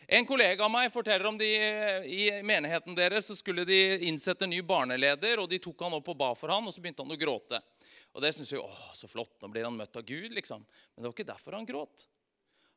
En 0.07 0.27
kollega 0.27 0.65
av 0.65 0.71
meg 0.73 0.91
forteller 0.93 1.27
om 1.29 1.39
de 1.39 1.49
i 2.11 2.25
menigheten 2.43 2.97
deres 2.99 3.29
så 3.31 3.37
skulle 3.39 3.65
de 3.69 3.79
innsette 4.09 4.45
en 4.45 4.51
ny 4.51 4.63
barneleder. 4.67 5.41
og 5.41 5.49
De 5.51 5.61
tok 5.63 5.85
han 5.87 5.95
opp 5.99 6.11
og 6.11 6.19
ba 6.19 6.33
for 6.39 6.53
han, 6.53 6.67
og 6.67 6.75
så 6.75 6.83
begynte 6.83 7.05
han 7.05 7.15
å 7.15 7.19
gråte. 7.21 7.61
Og 8.13 8.25
det 8.25 8.35
synes 8.37 8.53
vi, 8.53 8.61
åh, 8.61 8.83
så 8.99 9.09
flott, 9.09 9.39
nå 9.41 9.49
blir 9.53 9.65
han 9.65 9.77
møtt 9.77 9.97
av 9.97 10.05
Gud, 10.05 10.35
liksom. 10.35 10.65
Men 10.65 11.03
det 11.03 11.09
var 11.09 11.17
ikke 11.17 11.31
derfor 11.31 11.57
han 11.57 11.69
gråt. 11.69 12.07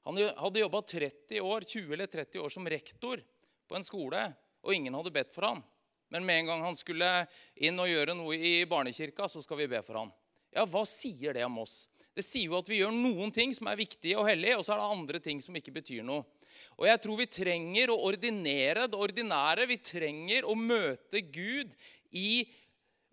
Han 0.06 0.20
hadde 0.38 0.62
jobba 0.62 0.82
30 0.86 1.42
år, 1.42 1.66
20 1.66 1.94
eller 1.98 2.12
30 2.14 2.44
år 2.46 2.54
som 2.54 2.70
rektor 2.70 3.24
på 3.68 3.76
en 3.76 3.84
skole, 3.84 4.22
og 4.62 4.74
ingen 4.76 4.94
hadde 4.94 5.14
bedt 5.14 5.34
for 5.34 5.50
han. 5.50 5.64
Men 6.14 6.28
med 6.28 6.44
en 6.44 6.52
gang 6.52 6.62
han 6.68 6.78
skulle 6.78 7.10
inn 7.58 7.82
og 7.82 7.90
gjøre 7.90 8.14
noe 8.16 8.38
i 8.38 8.54
barnekirka, 8.70 9.28
så 9.28 9.42
skal 9.42 9.64
vi 9.64 9.72
be 9.72 9.82
for 9.84 9.98
han. 10.04 10.14
Ja, 10.54 10.64
hva 10.70 10.86
sier 10.88 11.34
det 11.36 11.44
om 11.44 11.58
oss? 11.66 11.88
Det 12.16 12.24
sier 12.24 12.48
jo 12.48 12.60
at 12.62 12.70
vi 12.72 12.80
gjør 12.80 12.96
noen 12.96 13.34
ting 13.36 13.52
som 13.56 13.68
er 13.68 13.80
viktige 13.80 14.18
og 14.20 14.30
hellige, 14.30 14.58
og 14.58 14.64
så 14.64 14.76
er 14.76 14.82
det 14.82 14.98
andre 14.98 15.22
ting 15.24 15.42
som 15.44 15.56
ikke 15.60 15.76
betyr 15.76 16.06
noe. 16.08 16.24
Og 16.80 16.88
jeg 16.88 17.02
tror 17.04 17.20
vi 17.20 17.32
trenger 17.32 17.92
å 17.92 18.02
ordinere 18.08 18.88
det 18.88 19.00
ordinære. 19.00 19.68
Vi 19.68 19.82
trenger 19.84 20.48
å 20.48 20.56
møte 20.56 21.22
Gud 21.28 21.76
i 22.16 22.46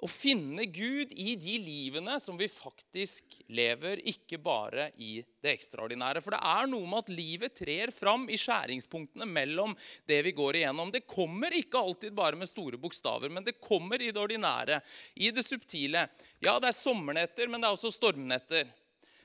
å 0.03 0.09
finne 0.11 0.65
Gud 0.67 1.13
i 1.15 1.37
de 1.39 1.59
livene 1.63 2.17
som 2.21 2.35
vi 2.39 2.49
faktisk 2.51 3.37
lever, 3.55 4.01
ikke 4.11 4.41
bare 4.43 4.89
i 4.99 5.21
det 5.23 5.53
ekstraordinære. 5.53 6.23
For 6.25 6.35
det 6.35 6.41
er 6.43 6.71
noe 6.71 6.89
med 6.91 7.05
at 7.05 7.13
livet 7.15 7.55
trer 7.61 7.93
fram 7.95 8.27
i 8.27 8.39
skjæringspunktene 8.41 9.29
mellom 9.31 9.77
det 10.11 10.19
vi 10.27 10.35
går 10.35 10.59
igjennom. 10.59 10.91
Det 10.91 11.05
kommer 11.07 11.55
ikke 11.55 11.79
alltid 11.79 12.19
bare 12.19 12.39
med 12.39 12.51
store 12.51 12.81
bokstaver, 12.83 13.31
men 13.31 13.47
det 13.47 13.61
kommer 13.63 14.03
i 14.03 14.11
det 14.11 14.23
ordinære, 14.23 14.81
i 15.23 15.31
det 15.31 15.47
subtile. 15.47 16.09
Ja, 16.43 16.59
det 16.59 16.73
er 16.73 16.81
sommernetter, 16.81 17.47
men 17.47 17.63
det 17.63 17.71
er 17.71 17.79
også 17.79 17.95
stormnetter. 17.95 18.67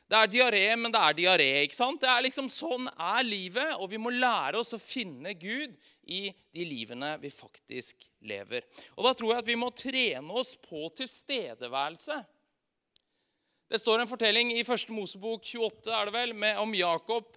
Det 0.07 0.15
er 0.15 0.30
diaré, 0.31 0.63
men 0.80 0.94
det 0.94 1.00
er 1.04 1.15
diaré. 1.18 1.50
ikke 1.65 1.75
sant? 1.75 2.00
Det 2.00 2.07
er 2.07 2.24
liksom 2.24 2.48
Sånn 2.51 2.88
er 2.88 3.27
livet, 3.27 3.74
og 3.75 3.89
vi 3.92 4.00
må 4.00 4.13
lære 4.13 4.62
oss 4.62 4.71
å 4.77 4.80
finne 4.80 5.33
Gud 5.36 5.75
i 6.07 6.30
de 6.56 6.63
livene 6.63 7.18
vi 7.19 7.31
faktisk 7.33 8.07
lever. 8.24 8.63
Og 8.95 9.04
Da 9.04 9.13
tror 9.13 9.33
jeg 9.33 9.44
at 9.44 9.51
vi 9.51 9.59
må 9.59 9.69
trene 9.75 10.31
oss 10.31 10.56
på 10.56 10.88
tilstedeværelse. 10.95 12.21
Det 13.68 13.81
står 13.81 14.00
en 14.00 14.07
fortelling 14.07 14.54
i 14.56 14.63
1. 14.63 14.94
Mosebok 14.95 15.44
28 15.44 15.92
er 15.92 16.07
det 16.07 16.15
vel, 16.15 16.33
med, 16.33 16.57
om 16.57 16.74
Jakob. 16.74 17.27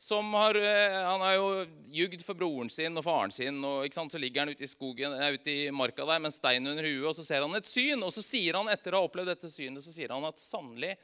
som 0.00 0.32
har, 0.32 0.54
eh, 0.56 1.04
Han 1.04 1.20
har 1.20 1.34
jo 1.34 1.66
jugd 1.84 2.22
for 2.24 2.32
broren 2.32 2.70
sin 2.70 2.96
og 2.96 3.04
faren 3.04 3.30
sin. 3.30 3.62
og 3.62 3.92
sant, 3.92 4.10
Så 4.10 4.18
ligger 4.18 4.40
han 4.40 4.48
ute 4.48 4.64
i 4.64 4.66
skogen, 4.66 5.12
ute 5.12 5.50
i 5.50 5.70
marka 5.70 6.06
der 6.06 6.18
med 6.18 6.26
en 6.26 6.32
stein 6.32 6.66
under 6.66 6.82
huet, 6.82 7.04
og 7.04 7.14
så 7.14 7.26
ser 7.26 7.42
han 7.42 7.54
et 7.54 7.66
syn. 7.66 8.02
Og 8.02 8.10
så 8.10 8.22
sier 8.22 8.54
han 8.54 8.68
etter 8.68 8.92
å 8.92 9.02
ha 9.02 9.08
opplevd 9.08 9.26
dette 9.26 9.50
synet, 9.50 9.82
så 9.82 9.92
sier 9.92 10.08
han 10.08 10.24
at 10.24 10.38
sannelig 10.38 10.96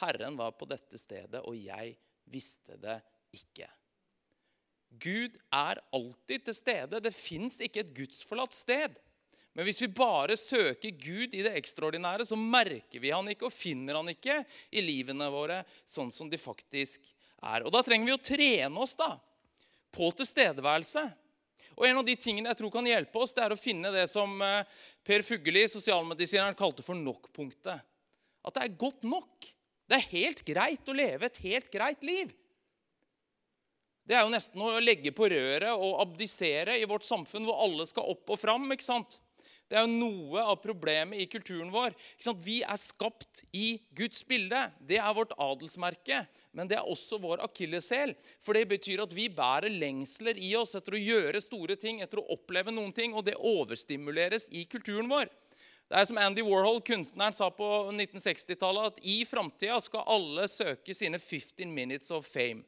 Herren 0.00 0.38
var 0.38 0.54
på 0.56 0.68
dette 0.70 0.98
stedet, 1.00 1.42
og 1.44 1.56
jeg 1.58 1.94
visste 2.32 2.78
det 2.80 2.98
ikke. 3.36 3.68
Gud 5.02 5.38
er 5.52 5.80
alltid 5.94 6.44
til 6.46 6.56
stede. 6.56 7.00
Det 7.00 7.14
fins 7.16 7.60
ikke 7.64 7.82
et 7.84 7.94
gudsforlatt 7.96 8.56
sted. 8.56 8.98
Men 9.52 9.66
hvis 9.68 9.82
vi 9.84 9.90
bare 9.92 10.36
søker 10.40 10.94
Gud 10.96 11.34
i 11.36 11.42
det 11.44 11.52
ekstraordinære, 11.58 12.24
så 12.28 12.36
merker 12.40 13.00
vi 13.00 13.12
han 13.12 13.28
ikke 13.28 13.48
og 13.48 13.54
finner 13.54 13.98
han 14.00 14.08
ikke 14.12 14.38
i 14.72 14.84
livene 14.84 15.28
våre 15.32 15.60
sånn 15.88 16.12
som 16.12 16.30
de 16.32 16.40
faktisk 16.40 17.10
er. 17.42 17.64
Og 17.64 17.72
Da 17.74 17.82
trenger 17.84 18.08
vi 18.08 18.16
å 18.16 18.22
trene 18.22 18.84
oss 18.84 18.96
da, 19.00 19.10
på 19.92 20.08
tilstedeværelse. 20.16 21.04
Og 21.76 21.86
En 21.88 22.00
av 22.00 22.06
de 22.06 22.16
tingene 22.20 22.52
jeg 22.52 22.60
tror 22.60 22.72
kan 22.72 22.88
hjelpe 22.88 23.20
oss, 23.20 23.32
det 23.36 23.44
er 23.44 23.54
å 23.54 23.60
finne 23.60 23.92
det 23.92 24.06
som 24.12 24.40
eh, 24.44 24.64
Per 25.04 25.24
Fugelli, 25.24 25.64
sosialmedisineren, 25.68 26.56
kalte 26.56 26.84
for 26.84 26.96
nok-punktet. 26.96 27.84
At 28.42 28.56
det 28.56 28.64
er 28.64 28.80
godt 28.80 29.04
nok. 29.08 29.48
Det 29.92 29.98
er 29.98 30.12
helt 30.14 30.38
greit 30.48 30.88
å 30.88 30.94
leve 30.96 31.28
et 31.28 31.42
helt 31.44 31.66
greit 31.68 32.04
liv. 32.06 32.30
Det 34.08 34.16
er 34.16 34.24
jo 34.24 34.32
nesten 34.32 34.62
å 34.64 34.78
legge 34.80 35.12
på 35.12 35.28
røret 35.28 35.68
og 35.76 36.00
abdisere 36.00 36.78
i 36.80 36.86
vårt 36.88 37.04
samfunn 37.04 37.44
hvor 37.44 37.60
alle 37.60 37.84
skal 37.86 38.08
opp 38.14 38.32
og 38.32 38.40
fram. 38.40 38.64
ikke 38.72 38.88
sant? 38.88 39.18
Det 39.68 39.76
er 39.76 39.84
jo 39.84 39.92
noe 39.92 40.40
av 40.48 40.58
problemet 40.64 41.20
i 41.20 41.28
kulturen 41.28 41.68
vår. 41.72 41.92
Vi 42.40 42.58
er 42.64 42.80
skapt 42.80 43.44
i 43.52 43.76
Guds 43.96 44.24
bilde. 44.28 44.62
Det 44.80 44.96
er 44.96 45.12
vårt 45.16 45.36
adelsmerke. 45.36 46.22
Men 46.56 46.72
det 46.72 46.80
er 46.80 46.88
også 46.88 47.20
vår 47.20 47.44
akilleshæl. 47.44 48.16
For 48.40 48.56
det 48.56 48.66
betyr 48.72 49.04
at 49.04 49.12
vi 49.16 49.28
bærer 49.32 49.72
lengsler 49.72 50.40
i 50.40 50.54
oss 50.56 50.72
etter 50.76 50.96
å 50.96 51.04
gjøre 51.04 51.44
store 51.44 51.76
ting, 51.76 52.00
etter 52.00 52.20
å 52.20 52.26
oppleve 52.32 52.72
noen 52.72 52.96
ting, 52.96 53.12
og 53.12 53.28
det 53.28 53.36
overstimuleres 53.36 54.48
i 54.56 54.64
kulturen 54.72 55.12
vår. 55.12 55.28
Det 55.92 56.00
er 56.00 56.06
som 56.08 56.16
Andy 56.16 56.40
Warhol, 56.40 56.78
kunstneren, 56.80 57.34
sa 57.36 57.50
på 57.52 57.66
1960-tallet, 57.92 58.94
at 58.94 59.00
i 59.04 59.26
framtida 59.28 59.76
skal 59.84 60.06
alle 60.08 60.46
søke 60.48 60.94
sine 60.96 61.18
15 61.20 61.68
minutes 61.68 62.08
of 62.16 62.24
fame. 62.24 62.62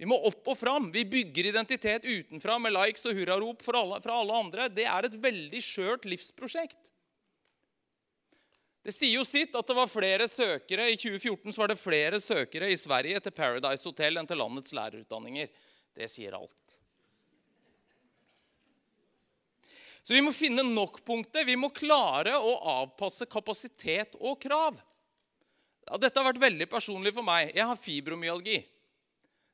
Vi 0.00 0.08
må 0.08 0.16
opp 0.30 0.48
og 0.48 0.56
fram. 0.56 0.88
Vi 0.94 1.04
bygger 1.04 1.50
identitet 1.50 2.08
utenfra 2.08 2.56
med 2.58 2.72
likes 2.72 3.04
og 3.04 3.20
hurrarop 3.20 3.60
fra 3.60 3.84
alle 4.16 4.38
andre. 4.38 4.70
Det 4.72 4.88
er 4.88 5.10
et 5.10 5.20
veldig 5.20 5.60
skjørt 5.60 6.08
livsprosjekt. 6.08 6.88
Det 8.82 8.96
sier 8.96 9.18
jo 9.18 9.28
sitt 9.28 9.52
at 9.54 9.68
det 9.68 9.76
var 9.76 9.92
flere 9.92 10.24
søkere 10.26 10.88
I 10.90 10.96
2014 10.96 11.52
så 11.52 11.62
var 11.62 11.70
det 11.70 11.78
flere 11.78 12.18
søkere 12.18 12.72
i 12.72 12.80
Sverige 12.80 13.20
til 13.22 13.36
Paradise 13.36 13.86
Hotel 13.86 14.16
enn 14.16 14.26
til 14.26 14.40
landets 14.40 14.72
lærerutdanninger. 14.74 15.52
Det 16.00 16.08
sier 16.10 16.40
alt. 16.40 16.81
Så 20.02 20.16
vi 20.16 20.22
må 20.24 20.32
finne 20.34 20.64
nok-punktet. 20.66 21.46
Vi 21.46 21.58
må 21.58 21.70
klare 21.74 22.34
å 22.38 22.56
avpasse 22.80 23.28
kapasitet 23.30 24.16
og 24.18 24.40
krav. 24.42 24.80
Dette 25.98 26.18
har 26.18 26.28
vært 26.28 26.42
veldig 26.42 26.68
personlig 26.70 27.12
for 27.14 27.26
meg. 27.26 27.52
Jeg 27.54 27.66
har 27.66 27.78
fibromyalgi. 27.78 28.58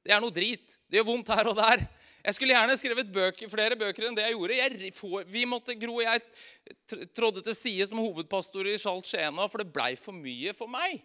Det 0.05 0.15
er 0.15 0.23
noe 0.25 0.33
drit. 0.33 0.79
Det 0.89 1.01
gjør 1.01 1.09
vondt 1.11 1.33
her 1.35 1.51
og 1.51 1.57
der. 1.59 1.85
Jeg 2.25 2.37
skulle 2.37 2.55
gjerne 2.57 2.77
skrevet 2.77 3.13
bøker, 3.13 3.49
flere 3.49 3.77
bøker 3.79 4.09
enn 4.09 4.17
det 4.17 4.25
jeg 4.27 4.35
gjorde. 4.35 4.57
Jeg, 4.59 4.93
får, 4.97 5.29
vi 5.31 5.45
måtte, 5.49 5.77
Gro 5.81 6.01
og 6.01 6.05
jeg 6.05 7.09
trådde 7.17 7.45
til 7.47 7.57
side 7.57 7.87
som 7.89 8.01
hovedpastor 8.03 8.69
i 8.69 8.75
Sjalt 8.81 9.09
Skjena, 9.09 9.47
for 9.49 9.63
det 9.63 9.73
blei 9.73 9.93
for 10.01 10.17
mye 10.17 10.53
for 10.57 10.71
meg. 10.73 10.99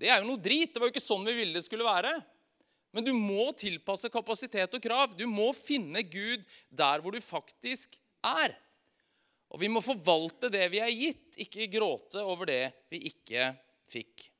Det 0.00 0.10
er 0.10 0.20
jo 0.20 0.30
noe 0.30 0.42
drit. 0.42 0.72
Det 0.72 0.82
var 0.82 0.90
jo 0.90 0.94
ikke 0.94 1.04
sånn 1.04 1.26
vi 1.28 1.36
ville 1.36 1.58
det 1.58 1.66
skulle 1.66 1.86
være. 1.86 2.14
Men 2.96 3.04
du 3.04 3.12
må 3.12 3.50
tilpasse 3.58 4.10
kapasitet 4.12 4.78
og 4.78 4.82
krav. 4.82 5.14
Du 5.18 5.26
må 5.28 5.50
finne 5.56 6.02
Gud 6.06 6.46
der 6.72 7.02
hvor 7.04 7.12
du 7.12 7.20
faktisk 7.22 7.98
er. 8.24 8.56
Og 9.54 9.60
vi 9.62 9.70
må 9.70 9.82
forvalte 9.84 10.50
det 10.52 10.64
vi 10.72 10.80
er 10.82 10.92
gitt, 10.92 11.36
ikke 11.46 11.68
gråte 11.70 12.22
over 12.24 12.48
det 12.50 12.64
vi 12.92 13.04
ikke 13.10 13.52
fikk. 13.90 14.30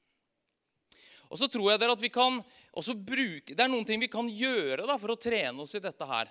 Og 1.31 1.39
så 1.41 1.49
tror 1.51 1.73
jeg 1.73 1.83
dere 1.83 1.95
at 1.97 2.03
vi 2.03 2.13
kan 2.13 2.41
også 2.77 2.95
bruke, 2.99 3.55
Det 3.55 3.63
er 3.63 3.71
noen 3.71 3.87
ting 3.87 4.01
vi 4.03 4.11
kan 4.11 4.29
gjøre 4.29 4.87
da, 4.87 4.99
for 5.01 5.15
å 5.15 5.21
trene 5.21 5.63
oss 5.63 5.75
i 5.75 5.83
dette 5.83 6.07
her. 6.07 6.31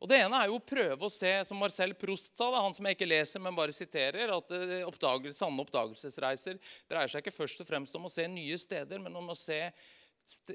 Og 0.00 0.08
Det 0.08 0.16
ene 0.16 0.38
er 0.38 0.48
jo 0.48 0.56
å 0.56 0.64
prøve 0.64 1.06
å 1.06 1.12
se, 1.12 1.30
som 1.44 1.58
Marcel 1.60 1.92
Proust 1.98 2.32
sa, 2.32 2.48
da, 2.48 2.62
han 2.64 2.74
som 2.76 2.86
jeg 2.88 2.96
ikke 2.96 3.08
leser, 3.08 3.42
men 3.44 3.56
bare 3.56 3.74
siterer, 3.76 4.32
at 4.32 4.52
eh, 4.56 4.80
oppdagelse, 4.88 5.36
sanne 5.36 5.60
oppdagelsesreiser 5.60 6.56
dreier 6.88 7.12
seg 7.12 7.20
ikke 7.20 7.36
først 7.36 7.60
og 7.60 7.68
fremst 7.68 7.96
om 7.98 8.08
å 8.08 8.12
se 8.12 8.24
nye 8.28 8.56
steder, 8.60 9.02
men 9.02 9.16
om 9.20 9.28
å 9.32 9.36
se, 9.36 9.60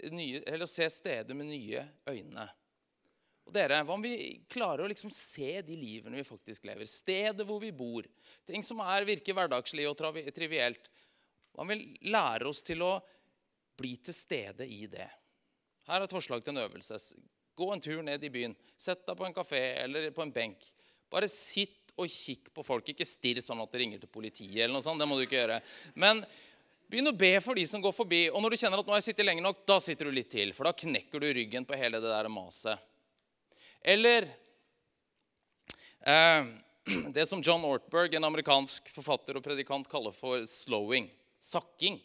nye, 0.10 0.42
å 0.42 0.70
se 0.70 0.90
steder 0.90 1.38
med 1.38 1.52
nye 1.52 1.86
øyne. 2.10 2.48
Og 3.46 3.54
dere, 3.54 3.84
Hva 3.86 3.94
om 3.94 4.02
vi 4.04 4.42
klarer 4.50 4.86
å 4.86 4.90
liksom 4.90 5.12
se 5.14 5.62
de 5.66 5.78
livene 5.78 6.18
vi 6.18 6.26
faktisk 6.26 6.66
lever? 6.66 6.88
Stedet 6.90 7.46
hvor 7.46 7.62
vi 7.62 7.72
bor. 7.76 8.08
Ting 8.48 8.66
som 8.66 8.82
er, 8.82 9.06
virker 9.06 9.38
hverdagslig 9.38 9.86
og 9.90 10.00
trivielt. 10.34 10.90
Hva 11.54 11.64
om 11.64 11.72
vi 11.72 11.94
lærer 12.10 12.48
oss 12.50 12.64
til 12.66 12.82
å 12.84 12.98
bli 13.78 13.96
til 14.02 14.18
stede 14.18 14.66
i 14.66 14.86
det? 14.90 15.08
Her 15.86 16.02
er 16.02 16.08
et 16.08 16.16
forslag 16.16 16.42
til 16.42 16.56
en 16.56 16.64
øvelse. 16.66 16.98
Gå 17.56 17.68
en 17.72 17.84
tur 17.84 18.02
ned 18.04 18.24
i 18.26 18.34
byen. 18.34 18.56
Sett 18.78 19.06
deg 19.06 19.18
på 19.18 19.28
en 19.28 19.36
kafé 19.36 19.62
eller 19.84 20.10
på 20.16 20.26
en 20.26 20.34
benk. 20.34 20.66
Bare 21.12 21.30
sitt 21.32 21.94
og 22.02 22.10
kikk 22.12 22.50
på 22.56 22.66
folk. 22.66 22.90
Ikke 22.92 23.08
stirr 23.08 23.40
sånn 23.46 23.62
at 23.64 23.72
det 23.72 23.84
ringer 23.84 24.02
til 24.02 24.12
politiet. 24.12 24.66
eller 24.66 24.74
noe 24.76 24.84
sånt. 24.84 25.00
Det 25.00 25.08
må 25.08 25.20
du 25.20 25.28
ikke 25.28 25.38
gjøre. 25.38 25.62
Men 25.94 26.26
begynn 26.90 27.14
å 27.14 27.18
be 27.18 27.32
for 27.46 27.56
de 27.56 27.68
som 27.70 27.84
går 27.84 27.94
forbi. 27.96 28.26
Og 28.32 28.42
når 28.42 28.56
du 28.56 28.58
kjenner 28.64 28.82
at 28.82 28.90
nå 28.90 28.96
har 28.96 29.04
jeg 29.04 29.14
sittet 29.14 29.30
lenge 29.30 29.46
nok, 29.46 29.64
da 29.70 29.80
sitter 29.80 30.10
du 30.10 30.18
litt 30.18 30.34
til. 30.34 30.52
For 30.58 30.68
da 30.68 30.74
knekker 30.76 31.22
du 31.22 31.30
ryggen 31.30 31.70
på 31.70 31.78
hele 31.80 32.02
det 32.02 32.12
der 32.12 32.32
maset. 32.34 32.82
Eller 33.88 34.24
eh, 36.06 36.46
det 37.14 37.26
som 37.26 37.42
John 37.42 37.66
Ortberg, 37.66 38.16
en 38.16 38.24
amerikansk 38.24 38.90
forfatter 38.90 39.38
og 39.38 39.44
predikant, 39.46 39.86
kaller 39.90 40.16
for 40.16 40.42
slowing. 40.50 41.12
Sakking. 41.38 42.00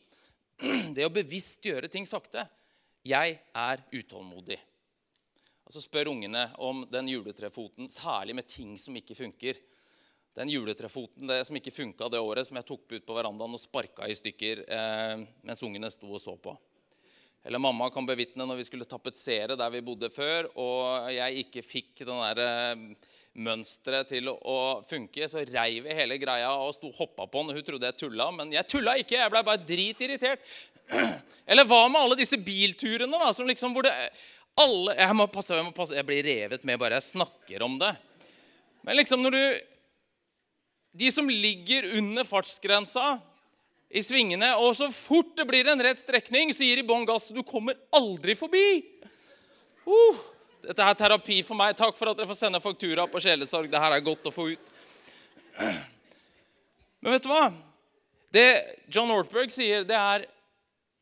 Det 0.95 1.07
å 1.09 1.13
bevisst 1.15 1.65
gjøre 1.65 1.89
ting 1.89 2.05
sakte. 2.05 2.45
Jeg 3.09 3.39
er 3.57 3.81
utålmodig. 3.97 4.59
Og 5.65 5.73
Så 5.73 5.81
spør 5.81 6.11
ungene 6.13 6.51
om 6.61 6.85
den 6.93 7.09
juletrefoten, 7.09 7.89
særlig 7.89 8.37
med 8.37 8.51
ting 8.51 8.77
som 8.77 9.01
ikke 9.01 9.17
funker. 9.17 9.57
Den 10.37 10.53
juletrefoten 10.53 11.33
det 11.33 11.47
som 11.49 11.57
ikke 11.57 11.73
funka 11.73 12.11
det 12.13 12.21
året, 12.21 12.45
som 12.45 12.61
jeg 12.61 12.69
tok 12.69 12.93
ut 12.93 13.09
på 13.09 13.17
verandaen 13.17 13.57
og 13.57 13.63
sparka 13.63 14.05
i 14.05 14.21
stykker 14.21 14.67
eh, 14.69 15.25
mens 15.49 15.65
ungene 15.65 15.89
sto 15.89 16.13
og 16.13 16.21
så 16.21 16.37
på. 16.37 16.53
Eller 17.45 17.63
mamma 17.63 17.89
kan 17.93 18.05
bevitne 18.05 18.45
når 18.45 18.59
vi 18.59 18.67
skulle 18.69 18.89
tapetsere 18.89 19.57
der 19.57 19.73
vi 19.73 19.85
bodde 19.85 20.11
før, 20.13 20.51
og 20.61 21.09
jeg 21.15 21.47
ikke 21.47 21.63
fikk 21.65 22.03
den 22.03 22.19
der 22.21 22.43
eh, 22.45 22.83
mønsteret 23.41 24.11
til 24.11 24.29
å 24.29 24.59
funke, 24.85 25.29
så 25.31 25.45
reiv 25.49 25.87
jeg 25.89 25.97
hele 25.97 26.19
greia 26.21 26.51
og 26.61 26.75
sto 26.77 26.91
hoppa 26.93 27.25
på 27.31 27.45
den. 27.45 27.57
Hun 27.57 27.65
trodde 27.67 27.89
jeg 27.89 27.99
tulla, 28.03 28.29
men 28.35 28.53
jeg 28.53 28.69
tulla 28.69 28.97
ikke. 29.01 29.17
Jeg 29.23 29.33
blei 29.33 29.43
bare 29.47 29.65
dritirritert. 29.65 30.45
Eller 31.51 31.69
hva 31.69 31.87
med 31.89 32.03
alle 32.03 32.19
disse 32.21 32.39
bilturene 32.43 33.23
da, 33.23 33.33
som 33.37 33.49
liksom, 33.49 33.73
hvor 33.77 33.87
det 33.89 33.95
alle, 34.61 34.97
jeg 34.99 35.17
må 35.17 35.27
passe, 35.31 35.57
jeg 35.57 35.65
må 35.65 35.73
passe, 35.73 35.97
jeg 35.97 36.07
blir 36.07 36.27
revet 36.27 36.65
med 36.69 36.81
bare 36.81 36.99
jeg 36.99 37.13
snakker 37.15 37.65
om 37.65 37.79
det. 37.81 37.95
Men 38.85 38.99
liksom 39.01 39.23
når 39.25 39.37
du 39.37 39.43
De 40.91 41.07
som 41.15 41.29
ligger 41.31 41.85
under 42.01 42.27
fartsgrensa 42.27 43.21
i 43.91 44.03
svingene. 44.07 44.53
Og 44.63 44.75
så 44.79 44.89
fort 44.95 45.35
det 45.39 45.47
blir 45.49 45.69
en 45.71 45.83
rett 45.83 46.01
strekning, 46.01 46.55
så 46.55 46.67
gir 46.67 46.81
de 46.81 46.87
bånn 46.87 47.07
gass. 47.09 47.31
Du 47.35 47.43
kommer 47.47 47.79
aldri 47.97 48.37
forbi. 48.39 48.83
Uh, 49.87 50.21
dette 50.65 50.87
er 50.87 50.99
terapi 50.99 51.41
for 51.47 51.59
meg. 51.59 51.77
Takk 51.79 51.99
for 51.99 52.13
at 52.13 52.21
dere 52.21 52.31
får 52.31 52.39
sende 52.39 52.63
faktura 52.63 53.09
på 53.11 53.23
sjelesorg. 53.23 53.71
Det 53.71 53.83
her 53.83 53.97
er 53.97 54.07
godt 54.07 54.31
å 54.31 54.35
få 54.35 54.51
ut. 54.53 54.77
Men 57.01 57.17
vet 57.17 57.25
du 57.25 57.31
hva? 57.33 57.49
Det 58.31 58.49
John 58.93 59.11
Ortberg 59.11 59.51
sier, 59.51 59.83
det 59.89 59.97
er 59.99 60.29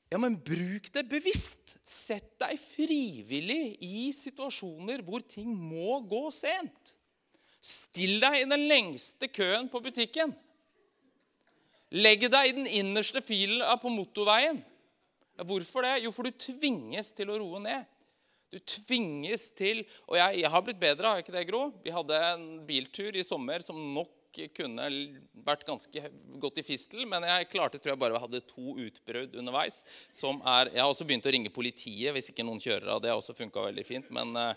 ja, 0.09 0.17
men 0.17 0.39
bruk 0.41 0.89
det 0.95 1.05
bevisst. 1.11 1.77
Sett 1.85 2.31
deg 2.41 2.57
frivillig 2.63 3.77
i 3.85 4.09
situasjoner 4.17 5.03
hvor 5.05 5.25
ting 5.29 5.51
må 5.53 5.99
gå 6.09 6.23
sent. 6.33 6.95
Still 7.61 8.17
deg 8.23 8.39
i 8.41 8.49
den 8.49 8.65
lengste 8.71 9.29
køen 9.29 9.69
på 9.69 9.83
butikken. 9.85 10.33
Legg 11.97 12.27
deg 12.29 12.51
i 12.51 12.57
den 12.57 12.67
innerste 12.81 13.23
filen 13.25 13.63
på 13.81 13.93
motorveien. 13.93 14.61
Hvorfor 15.49 15.87
det? 15.87 15.95
Jo, 16.05 16.13
for 16.13 16.27
du 16.27 16.35
tvinges 16.35 17.15
til 17.17 17.31
å 17.33 17.39
roe 17.41 17.63
ned. 17.63 17.87
Du 18.49 18.59
tvinges 18.65 19.51
til 19.53 19.83
Og 20.09 20.17
jeg, 20.17 20.39
jeg 20.41 20.51
har 20.51 20.63
blitt 20.65 20.81
bedre, 20.81 21.11
har 21.11 21.19
jeg 21.19 21.27
ikke 21.27 21.35
det, 21.37 21.49
Gro? 21.51 21.67
Vi 21.85 21.93
hadde 21.93 22.21
en 22.31 22.47
biltur 22.69 23.17
i 23.17 23.27
sommer 23.27 23.65
som 23.65 23.77
nok 23.95 24.15
kunne 24.55 24.87
vært 25.45 25.65
ganske 25.67 26.03
godt 26.39 26.61
i 26.61 26.65
fistel, 26.67 27.07
men 27.09 27.25
jeg 27.27 27.49
klarte 27.51 27.81
tror 27.81 27.95
jeg 27.95 28.01
bare 28.01 28.21
hadde 28.21 28.43
to 28.47 28.77
utbrudd 28.79 29.35
underveis. 29.41 29.81
som 30.13 30.43
er, 30.45 30.71
Jeg 30.75 30.83
har 30.83 30.91
også 30.91 31.07
begynt 31.09 31.27
å 31.27 31.33
ringe 31.33 31.51
politiet 31.51 32.13
hvis 32.15 32.31
ikke 32.31 32.45
noen 32.47 32.61
kjører 32.63 32.93
av. 32.95 33.03
Det 33.03 33.11
har 33.11 33.19
også 33.19 33.37
funka 33.37 33.65
veldig 33.71 33.87
fint. 33.87 34.11
Men 34.15 34.37
uh, 34.37 34.53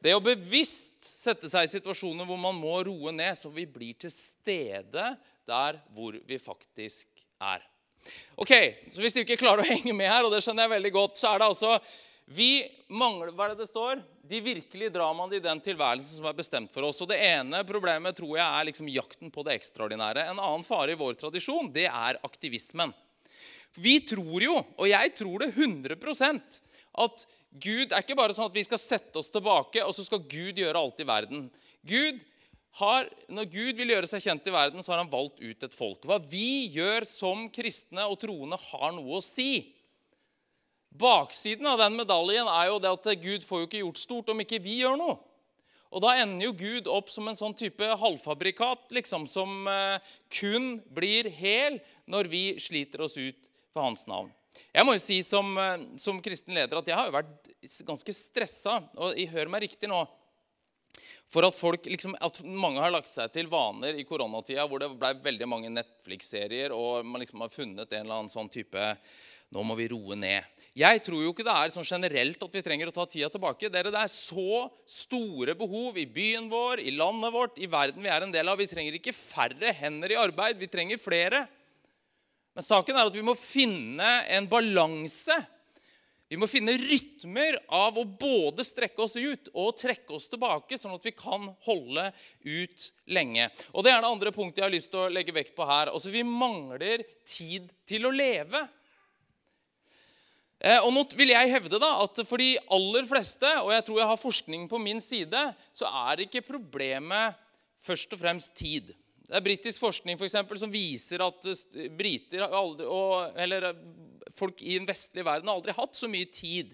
det 0.00 0.16
å 0.16 0.24
bevisst 0.24 1.04
sette 1.04 1.50
seg 1.50 1.66
i 1.66 1.72
situasjoner 1.76 2.26
hvor 2.26 2.40
man 2.40 2.56
må 2.56 2.78
roe 2.88 3.12
ned, 3.12 3.36
så 3.38 3.52
vi 3.52 3.66
blir 3.66 3.98
til 4.00 4.12
stede 4.14 5.12
der 5.48 5.80
hvor 5.96 6.18
vi 6.28 6.38
faktisk 6.40 7.24
er. 7.40 7.64
Ok, 8.38 8.52
så 8.92 9.02
Hvis 9.02 9.16
du 9.16 9.24
ikke 9.24 9.40
klarer 9.40 9.64
å 9.64 9.68
henge 9.68 9.94
med 9.96 10.08
her, 10.10 10.24
og 10.24 10.32
det 10.32 10.42
skjønner 10.44 10.66
jeg 10.66 10.76
veldig 10.76 10.92
godt, 10.94 11.18
så 11.18 11.32
er 11.32 11.42
det 11.42 11.48
altså 11.50 11.78
vi 12.28 12.60
mangler, 12.92 13.32
Hva 13.32 13.46
er 13.46 13.54
det 13.54 13.64
det 13.64 13.70
står? 13.70 14.02
De 14.28 14.40
virkelige 14.44 14.92
dramaene 14.92 15.38
i 15.38 15.44
den 15.44 15.60
tilværelsen 15.64 16.18
som 16.18 16.26
er 16.28 16.36
bestemt 16.36 16.72
for 16.74 16.84
oss. 16.84 17.00
Og 17.00 17.08
Det 17.08 17.16
ene 17.24 17.62
problemet 17.64 18.18
tror 18.18 18.34
jeg 18.36 18.44
er 18.44 18.68
liksom 18.68 18.90
jakten 18.92 19.32
på 19.32 19.44
det 19.46 19.56
ekstraordinære. 19.56 20.26
En 20.28 20.42
annen 20.42 20.66
fare 20.66 20.92
i 20.92 20.98
vår 21.00 21.16
tradisjon 21.16 21.72
det 21.72 21.86
er 21.88 22.20
aktivismen. 22.28 22.92
Vi 23.80 23.98
tror 24.04 24.44
jo, 24.44 24.58
og 24.60 24.88
jeg 24.88 25.14
tror 25.16 25.44
det 25.44 25.54
100% 25.54 26.60
at 27.04 27.26
Gud 27.48 27.92
er 27.92 28.04
ikke 28.04 28.16
bare 28.18 28.36
sånn 28.36 28.50
at 28.50 28.56
vi 28.56 28.64
skal 28.66 28.80
sette 28.80 29.20
oss 29.20 29.32
tilbake, 29.32 29.80
og 29.84 29.94
så 29.96 30.04
skal 30.04 30.24
Gud 30.28 30.60
gjøre 30.60 30.80
alt 30.80 31.00
i 31.00 31.08
verden. 31.08 31.46
Gud 31.88 32.20
har, 32.78 33.08
når 33.32 33.48
Gud 33.50 33.78
vil 33.80 33.90
gjøre 33.94 34.08
seg 34.10 34.22
kjent 34.22 34.46
i 34.46 34.54
verden, 34.54 34.84
så 34.84 34.92
har 34.92 35.00
han 35.02 35.10
valgt 35.10 35.40
ut 35.40 35.64
et 35.64 35.74
folk. 35.74 36.04
Hva 36.06 36.20
vi 36.22 36.68
gjør 36.74 37.06
som 37.08 37.48
kristne 37.50 38.04
og 38.06 38.18
troende, 38.22 38.58
har 38.70 38.92
noe 38.94 39.18
å 39.18 39.24
si. 39.24 39.74
Baksiden 40.98 41.66
av 41.68 41.80
den 41.80 41.96
medaljen 41.98 42.48
er 42.50 42.68
jo 42.70 42.78
det 42.82 42.92
at 42.92 43.08
Gud 43.22 43.46
får 43.46 43.62
jo 43.62 43.68
ikke 43.68 43.82
gjort 43.82 44.02
stort 44.02 44.30
om 44.32 44.44
ikke 44.44 44.62
vi 44.62 44.80
gjør 44.82 44.98
noe. 45.00 45.18
Og 45.88 46.02
Da 46.04 46.14
ender 46.20 46.50
jo 46.50 46.56
Gud 46.56 46.88
opp 46.92 47.08
som 47.08 47.30
en 47.30 47.38
sånn 47.38 47.56
type 47.56 47.84
halvfabrikat 48.00 48.92
liksom, 48.92 49.24
som 49.30 49.68
eh, 49.72 49.96
kun 50.28 50.74
blir 50.92 51.30
hel 51.32 51.78
når 52.04 52.28
vi 52.28 52.42
sliter 52.60 53.06
oss 53.06 53.16
ut 53.16 53.48
for 53.72 53.86
hans 53.86 54.04
navn. 54.10 54.28
Jeg 54.74 54.84
må 54.84 54.94
jo 54.96 55.00
si 55.00 55.22
som, 55.24 55.54
eh, 55.56 55.86
som 55.96 56.20
kristen 56.24 56.56
leder 56.56 56.80
at 56.80 56.90
jeg 56.90 56.98
har 56.98 57.08
jo 57.08 57.16
vært 57.16 57.48
ganske 57.88 58.14
stressa. 58.16 58.82
Og 59.00 59.16
hør 59.32 59.48
meg 59.48 59.64
riktig 59.64 59.88
nå 59.88 60.02
for 61.28 61.44
at, 61.44 61.56
folk, 61.56 61.84
liksom, 61.84 62.14
at 62.24 62.40
mange 62.44 62.80
har 62.80 62.92
lagt 62.94 63.10
seg 63.10 63.30
til 63.34 63.50
vaner 63.52 63.98
i 63.98 64.04
koronatida 64.08 64.64
hvor 64.68 64.80
det 64.80 64.88
ble 64.96 65.12
veldig 65.26 65.48
mange 65.50 65.72
Netflix-serier, 65.72 66.72
og 66.72 67.04
man 67.04 67.20
liksom 67.20 67.44
har 67.44 67.52
funnet 67.52 67.92
en 67.92 68.06
eller 68.06 68.22
annen 68.22 68.32
sånn 68.32 68.52
type 68.52 68.92
Nå 69.48 69.62
må 69.64 69.72
vi 69.78 69.86
roe 69.88 70.12
ned. 70.12 70.44
Jeg 70.76 71.00
tror 71.06 71.22
jo 71.24 71.30
ikke 71.32 71.44
det 71.46 71.52
er 71.56 71.70
sånn 71.72 71.86
generelt 71.88 72.42
at 72.44 72.52
vi 72.52 72.60
trenger 72.60 72.90
å 72.90 72.92
ta 72.92 73.06
tida 73.08 73.30
tilbake. 73.32 73.70
Dere, 73.72 73.88
Det 73.88 74.02
er 74.02 74.10
så 74.12 74.66
store 74.84 75.54
behov 75.56 75.96
i 75.96 76.04
byen 76.04 76.50
vår, 76.52 76.82
i 76.84 76.92
landet 76.92 77.32
vårt, 77.32 77.56
i 77.56 77.64
verden 77.64 78.04
vi 78.04 78.10
er 78.12 78.26
en 78.26 78.34
del 78.34 78.44
av. 78.52 78.60
Vi 78.60 78.68
trenger 78.68 78.98
ikke 78.98 79.16
færre 79.16 79.72
hender 79.72 80.12
i 80.12 80.20
arbeid, 80.20 80.60
vi 80.60 80.68
trenger 80.68 81.00
flere. 81.00 81.46
Men 82.52 82.66
saken 82.66 83.00
er 83.00 83.08
at 83.08 83.16
vi 83.16 83.24
må 83.24 83.32
finne 83.40 84.10
en 84.36 84.50
balanse 84.52 85.38
vi 86.28 86.36
må 86.36 86.44
finne 86.50 86.74
rytmer 86.76 87.56
av 87.72 87.96
å 87.96 88.04
både 88.04 88.64
strekke 88.66 89.00
oss 89.00 89.14
ut 89.16 89.48
og 89.54 89.76
trekke 89.80 90.12
oss 90.12 90.28
tilbake, 90.28 90.76
sånn 90.76 90.92
at 90.98 91.06
vi 91.06 91.14
kan 91.16 91.46
holde 91.64 92.04
ut 92.44 92.88
lenge. 93.08 93.46
Og 93.72 93.84
Det 93.84 93.94
er 93.94 94.02
det 94.04 94.10
andre 94.10 94.32
punktet 94.36 94.60
jeg 94.60 94.66
har 94.66 94.74
lyst 94.74 94.92
til 94.92 95.06
å 95.06 95.12
legge 95.12 95.32
vekt 95.32 95.54
på 95.56 95.64
her. 95.68 95.88
Altså, 95.88 96.12
Vi 96.12 96.22
mangler 96.28 97.06
tid 97.24 97.72
til 97.88 98.04
å 98.04 98.12
leve. 98.12 98.60
Eh, 100.60 100.82
og 100.82 100.92
nå 100.92 101.06
vil 101.16 101.32
jeg 101.32 101.52
hevde 101.54 101.80
da, 101.80 101.94
at 102.02 102.20
For 102.26 102.36
de 102.36 102.58
aller 102.76 103.08
fleste, 103.08 103.48
og 103.62 103.72
jeg 103.72 103.84
tror 103.86 104.00
jeg 104.02 104.12
har 104.12 104.20
forskning 104.20 104.68
på 104.68 104.80
min 104.82 105.00
side, 105.00 105.42
så 105.72 105.88
er 106.10 106.26
ikke 106.26 106.44
problemet 106.44 107.38
først 107.80 108.12
og 108.12 108.20
fremst 108.20 108.52
tid. 108.58 108.92
Det 109.28 109.36
er 109.36 109.44
britisk 109.44 109.82
forskning 109.82 110.16
for 110.16 110.24
eksempel, 110.24 110.56
som 110.56 110.72
viser 110.72 111.20
at 111.20 111.48
briter 111.98 112.46
aldri, 112.48 112.86
og, 112.88 113.34
eller 113.36 113.74
folk 114.32 114.62
i 114.64 114.78
den 114.78 114.88
vestlige 114.88 115.26
verden 115.26 115.50
har 115.50 115.58
aldri 115.58 115.74
hatt 115.76 115.98
så 115.98 116.08
mye 116.08 116.30
tid. 116.32 116.72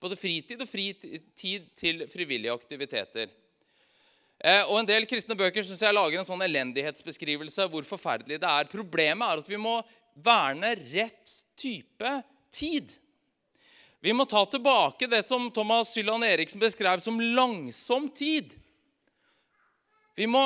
Både 0.00 0.16
fritid 0.16 0.62
og 0.64 0.68
fritid 0.70 1.68
til 1.76 2.06
frivillige 2.08 2.54
aktiviteter. 2.56 3.28
Eh, 4.40 4.62
og 4.64 4.78
En 4.80 4.88
del 4.88 5.04
kristne 5.08 5.36
bøker 5.36 5.60
synes 5.60 5.82
jeg 5.84 5.92
lager 5.92 6.22
en 6.22 6.28
sånn 6.28 6.46
elendighetsbeskrivelse 6.46 7.66
av 7.66 7.74
hvor 7.74 7.84
forferdelig 7.84 8.40
det 8.40 8.48
er. 8.48 8.72
Problemet 8.72 9.26
er 9.26 9.44
at 9.44 9.52
vi 9.52 9.60
må 9.60 9.76
verne 10.16 10.72
rett 10.94 11.36
type 11.60 12.14
tid. 12.48 12.96
Vi 14.00 14.16
må 14.16 14.24
ta 14.24 14.46
tilbake 14.48 15.10
det 15.12 15.20
som 15.28 15.50
Thomas 15.52 15.92
Hylland 15.92 16.24
Eriksen 16.24 16.62
beskrev 16.62 17.04
som 17.04 17.20
langsom 17.20 18.08
tid. 18.16 18.56
Vi 20.18 20.26
må 20.28 20.42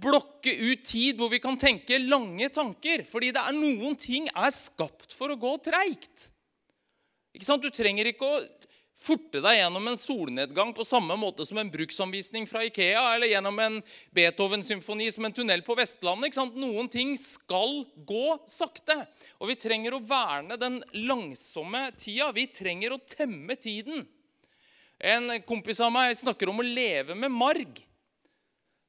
blokke 0.00 0.54
ut 0.54 0.84
tid 0.86 1.18
hvor 1.18 1.30
vi 1.32 1.40
kan 1.42 1.58
tenke 1.60 1.98
lange 2.00 2.48
tanker. 2.54 3.04
Fordi 3.08 3.32
det 3.34 3.42
er 3.42 3.56
noen 3.56 3.98
ting 3.98 4.28
er 4.32 4.54
skapt 4.54 5.14
for 5.16 5.34
å 5.34 5.40
gå 5.40 5.56
treigt. 5.66 6.30
Du 7.38 7.70
trenger 7.70 8.08
ikke 8.10 8.26
å 8.26 8.38
forte 8.98 9.38
deg 9.44 9.60
gjennom 9.60 9.84
en 9.86 9.98
solnedgang 9.98 10.72
på 10.74 10.86
samme 10.86 11.14
måte 11.18 11.44
som 11.46 11.60
en 11.60 11.70
bruksanvisning 11.70 12.48
fra 12.50 12.64
Ikea 12.66 13.04
eller 13.14 13.30
gjennom 13.30 13.60
en 13.62 13.76
Beethoven-symfoni 14.16 15.06
som 15.14 15.28
en 15.28 15.36
tunnel 15.36 15.62
på 15.66 15.76
Vestlandet. 15.78 16.38
Noen 16.58 16.90
ting 16.90 17.14
skal 17.20 17.84
gå 18.08 18.38
sakte. 18.50 18.96
Og 19.38 19.52
vi 19.52 19.58
trenger 19.60 19.94
å 19.94 20.02
verne 20.02 20.58
den 20.58 20.80
langsomme 21.06 21.88
tida. 21.98 22.32
Vi 22.34 22.48
trenger 22.50 22.96
å 22.96 23.02
temme 23.06 23.54
tiden. 23.60 24.02
En 24.98 25.30
kompis 25.46 25.78
av 25.84 25.94
meg 25.94 26.16
snakker 26.18 26.50
om 26.50 26.58
å 26.58 26.66
leve 26.66 27.14
med 27.14 27.30
marg. 27.30 27.84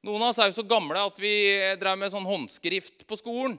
Noen 0.06 0.22
av 0.24 0.30
oss 0.32 0.38
er 0.40 0.48
jo 0.48 0.56
så 0.56 0.64
gamle 0.64 0.96
at 0.96 1.18
vi 1.20 1.32
drev 1.80 1.98
med 2.00 2.12
sånn 2.12 2.24
håndskrift 2.24 3.02
på 3.08 3.18
skolen. 3.20 3.58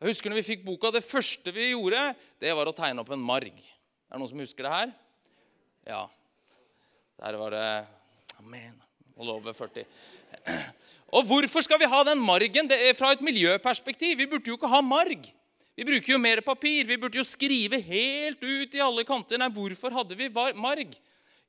Jeg 0.00 0.12
husker 0.12 0.32
når 0.32 0.40
vi 0.40 0.48
fikk 0.50 0.64
boka, 0.64 0.90
Det 0.92 1.04
første 1.04 1.52
vi 1.52 1.70
gjorde, 1.70 2.14
det 2.40 2.52
var 2.56 2.68
å 2.68 2.76
tegne 2.76 3.00
opp 3.00 3.12
en 3.12 3.20
marg. 3.20 3.52
Er 3.52 4.16
det 4.16 4.20
noen 4.20 4.28
som 4.28 4.42
husker 4.42 4.64
det 4.64 4.72
her? 4.72 4.92
Ja. 5.88 6.02
Der 7.20 7.36
var 7.40 7.56
det 7.56 7.66
Amen. 8.40 8.76
Hold 9.16 9.32
over 9.34 9.52
40. 9.52 9.84
Og 11.16 11.24
hvorfor 11.28 11.64
skal 11.64 11.80
vi 11.80 11.88
ha 11.88 12.02
den 12.08 12.20
margen? 12.24 12.68
Det 12.68 12.78
er 12.88 12.96
fra 12.96 13.12
et 13.12 13.24
miljøperspektiv. 13.24 14.16
Vi 14.20 14.28
burde 14.28 14.52
jo 14.52 14.56
ikke 14.56 14.70
ha 14.72 14.80
marg. 14.84 15.28
Vi 15.76 15.86
bruker 15.88 16.12
jo 16.14 16.20
mer 16.20 16.40
papir. 16.44 16.84
Vi 16.88 16.96
burde 17.00 17.20
jo 17.20 17.24
skrive 17.24 17.80
helt 17.84 18.40
ut 18.40 18.76
i 18.76 18.84
alle 18.84 19.04
kanter. 19.08 19.40
Nei, 19.40 19.48
hvorfor 19.52 19.96
hadde 19.96 20.16
vi 20.16 20.28
marg? 20.56 20.96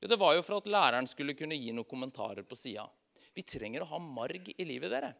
Jo, 0.00 0.08
Det 0.08 0.18
var 0.18 0.34
jo 0.36 0.42
for 0.42 0.56
at 0.56 0.68
læreren 0.72 1.08
skulle 1.08 1.36
kunne 1.36 1.56
gi 1.56 1.72
noen 1.72 1.88
kommentarer 1.88 2.44
på 2.44 2.56
sida. 2.56 2.88
Vi 3.36 3.44
trenger 3.46 3.84
å 3.84 3.90
ha 3.94 4.00
marg 4.02 4.50
i 4.56 4.66
livet, 4.66 4.92
dere. 4.92 5.12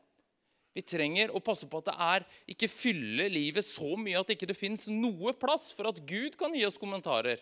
Vi 0.73 0.85
trenger 0.85 1.33
å 1.37 1.41
passe 1.45 1.69
på 1.69 1.83
at 1.83 1.91
det 1.91 1.95
er 2.01 2.27
ikke 2.55 2.69
fyller 2.71 3.33
livet 3.33 3.65
så 3.67 3.93
mye 4.01 4.21
at 4.21 4.29
det 4.29 4.39
ikke 4.39 4.57
fins 4.57 4.89
noe 4.89 5.35
plass 5.37 5.71
for 5.77 5.91
at 5.91 6.01
Gud 6.09 6.39
kan 6.41 6.55
gi 6.57 6.65
oss 6.65 6.81
kommentarer. 6.81 7.41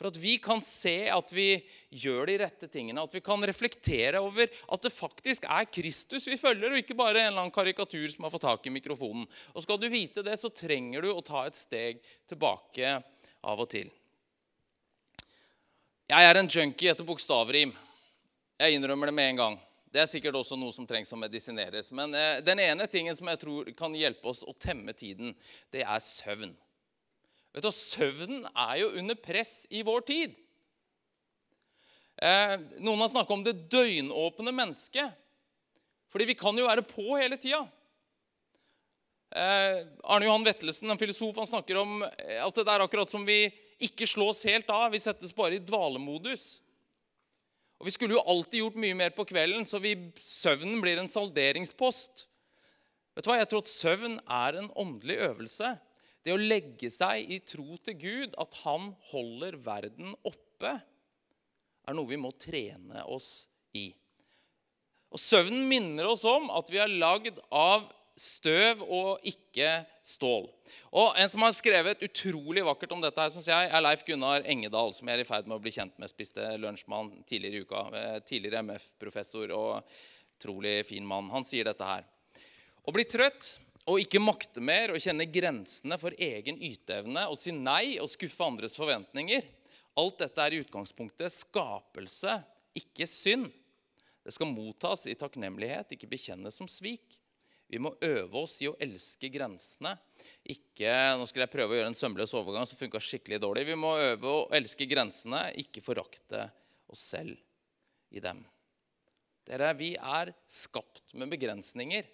For 0.00 0.08
at 0.08 0.16
vi 0.16 0.38
kan 0.40 0.62
se 0.64 1.10
at 1.12 1.32
vi 1.32 1.58
gjør 1.92 2.30
de 2.30 2.36
rette 2.40 2.68
tingene, 2.72 3.02
at 3.04 3.12
vi 3.12 3.20
kan 3.24 3.42
reflektere 3.44 4.20
over 4.24 4.48
at 4.48 4.84
det 4.84 4.92
faktisk 4.94 5.44
er 5.44 5.68
Kristus 5.68 6.24
vi 6.28 6.38
følger, 6.40 6.72
og 6.72 6.80
ikke 6.80 6.96
bare 6.96 7.20
en 7.20 7.26
eller 7.34 7.42
annen 7.42 7.52
karikatur 7.52 8.06
som 8.08 8.24
har 8.24 8.32
fått 8.32 8.46
tak 8.46 8.64
i 8.64 8.72
mikrofonen. 8.72 9.26
Og 9.52 9.64
Skal 9.64 9.80
du 9.80 9.90
vite 9.92 10.24
det, 10.24 10.38
så 10.40 10.48
trenger 10.48 11.04
du 11.04 11.10
å 11.12 11.24
ta 11.24 11.44
et 11.44 11.58
steg 11.58 12.00
tilbake 12.28 12.94
av 13.44 13.60
og 13.60 13.68
til. 13.72 13.92
Jeg 16.08 16.26
er 16.26 16.40
en 16.40 16.48
junkie 16.48 16.90
etter 16.90 17.04
bokstavrim. 17.04 17.76
Jeg 18.60 18.76
innrømmer 18.76 19.08
det 19.08 19.16
med 19.16 19.30
en 19.30 19.38
gang. 19.38 19.54
Det 19.88 20.02
er 20.02 20.08
sikkert 20.10 20.36
også 20.36 20.56
noe 20.60 20.72
som 20.74 20.84
trengs 20.84 21.08
å 21.14 21.18
medisineres. 21.18 21.86
Men 21.96 22.12
eh, 22.12 22.42
den 22.44 22.60
ene 22.60 22.84
tingen 22.92 23.16
som 23.16 23.30
jeg 23.32 23.40
tror 23.40 23.70
kan 23.78 23.96
hjelpe 23.96 24.28
oss 24.28 24.42
å 24.44 24.52
temme 24.52 24.92
tiden, 24.92 25.32
det 25.72 25.80
er 25.80 26.02
søvn. 26.04 26.52
Vet 27.56 27.64
du, 27.64 27.70
Søvnen 27.72 28.44
er 28.52 28.74
jo 28.82 28.92
under 29.00 29.16
press 29.16 29.64
i 29.72 29.80
vår 29.86 30.04
tid. 30.12 30.36
Eh, 32.20 32.54
noen 32.84 33.00
har 33.00 33.10
snakka 33.14 33.32
om 33.32 33.48
det 33.48 33.62
døgnåpne 33.72 34.52
mennesket. 34.52 35.16
Fordi 36.12 36.28
vi 36.28 36.36
kan 36.36 36.60
jo 36.60 36.68
være 36.68 36.84
på 36.84 37.08
hele 37.16 37.40
tida. 37.40 37.64
Eh, 39.32 39.86
Arne 40.04 40.28
Johan 40.28 40.44
Vettelsen, 40.44 40.92
en 40.92 41.00
filosof, 41.00 41.40
han 41.40 41.48
snakker 41.48 41.80
om 41.80 42.02
at 42.04 42.60
det 42.60 42.68
er 42.68 42.84
akkurat 42.84 43.08
som 43.08 43.24
vi 43.24 43.46
ikke 43.80 44.04
slås 44.04 44.44
helt 44.44 44.68
av. 44.68 44.90
Vi 44.92 45.00
settes 45.00 45.32
bare 45.32 45.56
i 45.56 45.64
dvalemodus. 45.64 46.58
Og 47.80 47.88
Vi 47.88 47.94
skulle 47.96 48.18
jo 48.18 48.24
alltid 48.28 48.60
gjort 48.60 48.80
mye 48.80 48.96
mer 48.98 49.12
på 49.16 49.24
kvelden, 49.24 49.64
så 49.64 49.80
vi, 49.80 49.94
søvnen 50.20 50.82
blir 50.84 51.00
en 51.00 51.08
salderingspost. 51.08 52.26
Vet 53.16 53.24
du 53.24 53.30
hva? 53.30 53.38
Jeg 53.40 53.48
tror 53.50 53.64
at 53.64 53.72
søvn 53.72 54.18
er 54.20 54.58
en 54.60 54.68
åndelig 54.78 55.16
øvelse. 55.24 55.72
Det 56.20 56.34
å 56.34 56.40
legge 56.40 56.90
seg 56.92 57.30
i 57.32 57.40
tro 57.40 57.78
til 57.80 57.96
Gud, 57.96 58.36
at 58.36 58.58
han 58.66 58.90
holder 59.10 59.56
verden 59.64 60.12
oppe, 60.28 60.74
er 61.88 61.96
noe 61.96 62.10
vi 62.10 62.20
må 62.20 62.34
trene 62.36 63.06
oss 63.08 63.48
i. 63.72 63.88
Og 65.10 65.18
Søvnen 65.18 65.64
minner 65.70 66.10
oss 66.12 66.26
om 66.28 66.52
at 66.54 66.68
vi 66.70 66.78
er 66.82 66.92
lagd 67.00 67.40
av 67.48 67.88
støv 68.20 68.82
og 68.84 69.24
ikke 69.26 69.70
stål. 70.04 70.48
Og 70.92 71.16
En 71.16 71.30
som 71.32 71.44
har 71.46 71.54
skrevet 71.56 72.02
utrolig 72.04 72.64
vakkert 72.66 72.92
om 72.92 73.00
dette, 73.00 73.20
her, 73.20 73.32
synes 73.32 73.48
jeg, 73.48 73.70
er 73.70 73.84
Leif 73.84 74.04
Gunnar 74.04 74.44
Engedal, 74.44 74.92
som 74.96 75.08
jeg 75.08 75.18
er 75.18 75.24
i 75.24 75.28
ferd 75.28 75.48
med 75.48 75.56
å 75.56 75.62
bli 75.64 75.72
kjent 75.74 75.96
med. 75.96 76.12
Spiste 76.12 76.52
lunsjmann 76.60 77.12
tidligere 77.28 77.60
i 77.60 77.64
uka. 77.64 77.86
Eh, 77.96 78.18
tidligere 78.28 78.64
MF-professor 78.66 79.54
og 79.56 79.96
utrolig 80.36 80.80
fin 80.88 81.06
mann. 81.06 81.30
Han 81.32 81.46
sier 81.48 81.68
dette 81.68 81.86
her. 81.86 82.04
Å 82.84 82.94
bli 82.94 83.06
trøtt 83.08 83.54
og 83.88 84.02
ikke 84.02 84.22
makte 84.22 84.62
mer 84.62 84.92
og 84.92 85.00
kjenne 85.00 85.26
grensene 85.32 85.96
for 86.00 86.14
egen 86.20 86.60
yteevne 86.60 87.24
og 87.30 87.38
si 87.40 87.54
nei 87.56 87.96
og 88.00 88.10
skuffe 88.12 88.44
andres 88.44 88.76
forventninger 88.78 89.48
Alt 89.98 90.20
dette 90.22 90.44
er 90.44 90.54
i 90.54 90.60
utgangspunktet 90.62 91.32
skapelse, 91.34 92.36
ikke 92.78 93.08
synd. 93.10 93.48
Det 94.22 94.32
skal 94.32 94.52
mottas 94.52 95.02
i 95.10 95.16
takknemlighet, 95.18 95.96
ikke 95.96 96.08
bekjennes 96.08 96.56
som 96.60 96.68
svik. 96.70 97.18
Vi 97.70 97.78
må 97.78 97.92
øve 98.02 98.40
oss 98.42 98.56
i 98.64 98.66
å 98.66 98.76
elske 98.82 99.28
grensene. 99.30 99.92
Ikke, 100.42 100.90
nå 101.14 101.26
skal 101.30 101.44
jeg 101.44 101.52
prøve 101.52 101.76
å 101.76 101.78
gjøre 101.78 101.92
en 101.92 101.98
sømløs 101.98 102.34
overgang 102.34 102.66
som 102.66 102.80
funka 102.80 102.98
skikkelig 103.02 103.38
dårlig. 103.44 103.68
Vi 103.68 103.76
må 103.78 103.92
øve 103.94 104.32
å 104.32 104.46
elske 104.58 104.88
grensene, 104.90 105.44
ikke 105.62 105.84
forakte 105.84 106.48
oss 106.90 107.04
selv 107.12 107.38
i 108.10 108.22
dem. 108.22 108.42
Dere, 109.46 109.70
vi 109.78 109.92
er 109.94 110.32
skapt 110.50 111.14
med 111.14 111.30
begrensninger. 111.30 112.08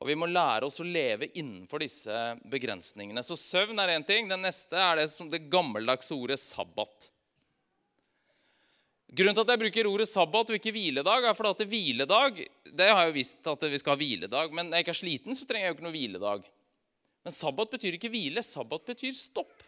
Og 0.00 0.08
vi 0.10 0.16
må 0.18 0.26
lære 0.26 0.66
oss 0.66 0.80
å 0.82 0.88
leve 0.88 1.28
innenfor 1.38 1.84
disse 1.84 2.14
begrensningene. 2.50 3.22
Så 3.22 3.36
søvn 3.38 3.78
er 3.80 3.94
én 3.94 4.06
ting. 4.08 4.26
Den 4.28 4.42
neste 4.44 4.80
er 4.80 4.98
det, 4.98 5.10
som 5.12 5.28
det 5.30 5.44
gammeldagse 5.52 6.16
ordet 6.16 6.40
sabbat. 6.42 7.12
Grunnen 9.14 9.36
til 9.36 9.44
at 9.44 9.52
jeg 9.52 9.60
bruker 9.60 9.86
ordet 9.86 10.08
sabbat 10.10 10.48
og 10.50 10.56
ikke 10.58 10.72
hviledag, 10.74 11.28
er 11.28 11.36
fordi 11.38 11.50
at 11.52 11.60
det 11.62 11.70
hviledag 11.70 12.38
det 12.74 12.88
har 12.88 13.04
jeg 13.04 13.12
jo 13.12 13.14
visst 13.14 13.50
at 13.52 13.66
vi 13.70 13.78
skal 13.78 13.94
ha 13.94 14.00
hviledag, 14.00 14.50
men 14.50 14.66
når 14.66 14.80
jeg 14.80 14.84
ikke 14.84 14.94
er 14.94 14.98
sliten, 14.98 15.36
så 15.38 15.46
trenger 15.46 15.68
jeg 15.68 15.70
jo 15.70 15.76
ikke 15.76 15.86
noe 15.86 15.94
hviledag. 15.94 16.48
Men 17.24 17.36
sabbat 17.36 17.76
betyr 17.76 17.96
ikke 17.96 18.10
hvile. 18.12 18.42
Sabbat 18.44 18.90
betyr 18.90 19.14
stopp. 19.16 19.62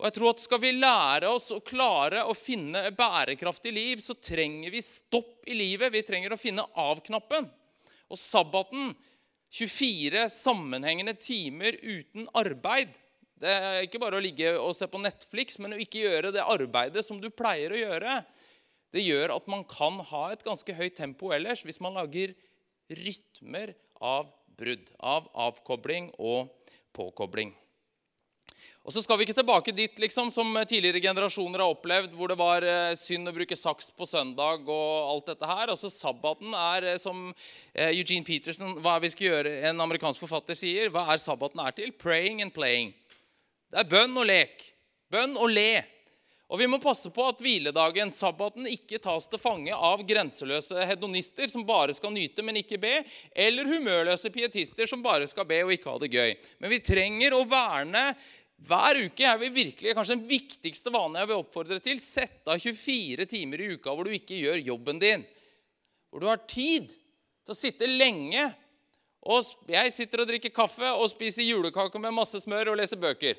Og 0.00 0.08
jeg 0.08 0.16
tror 0.16 0.32
at 0.32 0.42
Skal 0.42 0.62
vi 0.62 0.72
lære 0.74 1.28
oss 1.28 1.50
å 1.54 1.60
klare 1.64 2.24
å 2.26 2.34
finne 2.36 2.82
bærekraftig 2.96 3.72
liv, 3.76 4.02
så 4.02 4.16
trenger 4.16 4.72
vi 4.72 4.82
stopp 4.84 5.46
i 5.46 5.54
livet. 5.56 5.92
Vi 5.92 6.02
trenger 6.04 6.34
å 6.34 6.40
finne 6.40 6.66
av-knappen. 6.74 7.46
Og 8.10 8.18
sabbaten, 8.18 8.90
24 9.54 10.26
sammenhengende 10.32 11.14
timer 11.20 11.78
uten 11.82 12.26
arbeid, 12.38 12.92
det 13.40 13.52
er 13.56 13.86
ikke 13.86 14.00
bare 14.02 14.18
å 14.18 14.22
ligge 14.22 14.52
og 14.60 14.74
se 14.76 14.88
på 14.90 15.00
Netflix, 15.00 15.56
men 15.62 15.72
å 15.72 15.80
ikke 15.80 16.02
gjøre 16.02 16.32
det 16.34 16.44
arbeidet 16.44 17.04
som 17.06 17.20
du 17.22 17.30
pleier 17.32 17.72
å 17.72 17.80
gjøre. 17.80 18.18
Det 18.92 19.04
gjør 19.04 19.36
at 19.36 19.48
man 19.48 19.64
kan 19.70 20.00
ha 20.10 20.26
et 20.34 20.44
ganske 20.44 20.74
høyt 20.76 20.98
tempo 20.98 21.32
ellers 21.32 21.64
hvis 21.64 21.80
man 21.80 21.96
lager 21.96 22.34
rytmer 23.00 23.72
av 24.02 24.28
brudd. 24.60 24.92
Av 25.00 25.30
avkobling 25.48 26.10
og 26.18 26.50
påkobling. 26.92 27.54
Og 28.80 28.94
så 28.94 29.02
skal 29.04 29.18
vi 29.20 29.26
ikke 29.26 29.36
tilbake 29.36 29.74
dit 29.76 29.98
liksom, 30.00 30.30
som 30.32 30.56
tidligere 30.64 31.02
generasjoner 31.04 31.60
har 31.60 31.72
opplevd, 31.72 32.14
hvor 32.16 32.32
det 32.32 32.36
var 32.40 32.64
eh, 32.64 32.96
synd 32.96 33.28
å 33.28 33.34
bruke 33.36 33.56
saks 33.56 33.90
på 33.92 34.08
søndag 34.08 34.64
og 34.64 35.10
alt 35.12 35.28
dette 35.34 35.48
her. 35.48 35.68
Altså 35.68 35.92
Sabbaten 35.92 36.56
er, 36.56 36.86
eh, 36.94 37.00
som 37.00 37.28
eh, 37.28 37.92
Eugene 37.92 38.24
Peterson, 38.24 38.78
hva 38.80 38.96
er 38.96 39.04
vi 39.04 39.12
skal 39.12 39.28
gjøre, 39.28 39.52
en 39.68 39.84
amerikansk 39.84 40.24
forfatter, 40.24 40.56
sier, 40.58 40.88
hva 40.92 41.04
er 41.12 41.20
sabbaten 41.20 41.60
er 41.60 41.76
til? 41.76 41.92
Praying 41.92 42.40
and 42.46 42.56
playing. 42.56 42.94
Det 43.70 43.84
er 43.84 43.90
bønn 43.90 44.18
og 44.18 44.26
lek. 44.26 44.66
Bønn 45.10 45.36
og 45.38 45.50
le. 45.52 45.82
Og 46.50 46.58
vi 46.58 46.66
må 46.66 46.80
passe 46.82 47.12
på 47.14 47.22
at 47.30 47.38
hviledagen, 47.38 48.10
sabbaten, 48.10 48.66
ikke 48.66 48.98
tas 49.02 49.28
til 49.30 49.38
fange 49.38 49.70
av 49.70 50.00
grenseløse 50.06 50.82
hedonister 50.90 51.46
som 51.46 51.62
bare 51.66 51.94
skal 51.94 52.10
nyte, 52.10 52.42
men 52.42 52.58
ikke 52.58 52.80
be, 52.82 52.96
eller 53.38 53.68
humørløse 53.70 54.32
pietister 54.34 54.90
som 54.90 55.04
bare 55.04 55.28
skal 55.30 55.46
be 55.46 55.60
og 55.62 55.70
ikke 55.76 55.92
ha 55.92 56.00
det 56.02 56.10
gøy. 56.10 56.32
Men 56.58 56.72
vi 56.74 56.80
trenger 56.82 57.36
å 57.36 57.44
verne 57.46 58.02
hver 58.66 58.98
uke. 59.06 59.24
er 59.24 59.38
vi 59.38 59.52
virkelig 59.54 59.94
kanskje 59.94 60.16
den 60.16 60.26
viktigste 60.28 60.90
vanen 60.90 61.20
jeg 61.20 61.30
vil 61.30 61.38
oppfordre 61.44 61.78
til. 61.84 62.00
Sett 62.02 62.50
av 62.50 62.58
24 62.58 63.28
timer 63.30 63.62
i 63.62 63.68
uka 63.76 63.94
hvor 63.94 64.10
du 64.10 64.16
ikke 64.16 64.40
gjør 64.40 64.58
jobben 64.72 64.98
din. 64.98 65.22
hvor 66.10 66.20
du 66.20 66.26
har 66.26 66.42
tid 66.50 66.90
til 66.90 67.54
å 67.54 67.56
sitte 67.56 67.86
lenge. 67.86 68.48
Og 69.22 69.46
jeg 69.70 69.92
sitter 69.94 70.24
og 70.24 70.32
drikker 70.32 70.50
kaffe 70.50 70.90
og 70.90 71.06
spiser 71.12 71.46
julekake 71.46 72.02
med 72.02 72.16
masse 72.16 72.42
smør 72.42 72.72
og 72.72 72.80
leser 72.82 72.98
bøker. 72.98 73.38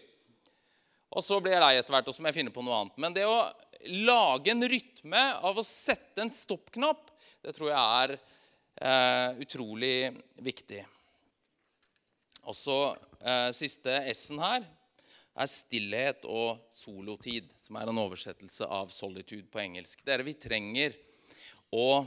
Og 1.11 1.23
så 1.25 1.39
blir 1.43 1.57
jeg 1.57 1.63
lei 1.63 1.73
etter 1.79 1.95
hvert, 1.95 2.07
og 2.07 2.15
så 2.15 2.23
må 2.23 2.31
jeg 2.31 2.39
finne 2.39 2.53
på 2.55 2.63
noe 2.63 2.77
annet. 2.77 2.99
Men 3.03 3.15
det 3.15 3.27
å 3.27 3.39
lage 4.07 4.53
en 4.53 4.63
rytme 4.69 5.23
av 5.43 5.57
å 5.59 5.65
sette 5.65 6.23
en 6.23 6.31
stoppknapp, 6.31 7.09
det 7.43 7.55
tror 7.57 7.71
jeg 7.71 7.81
er 8.03 8.13
eh, 8.15 9.41
utrolig 9.43 9.95
viktig. 10.45 10.83
Og 12.47 12.55
så 12.57 12.77
eh, 13.19 13.49
siste 13.55 13.97
S-en 14.13 14.41
her 14.41 14.63
er 15.41 15.51
stillhet 15.51 16.25
og 16.29 16.63
solotid, 16.75 17.51
som 17.59 17.77
er 17.79 17.91
en 17.91 18.01
oversettelse 18.01 18.67
av 18.67 18.91
solitude 18.93 19.47
på 19.51 19.61
engelsk. 19.63 20.03
Dere, 20.07 20.25
vi 20.27 20.35
trenger 20.39 20.95
å 21.71 22.03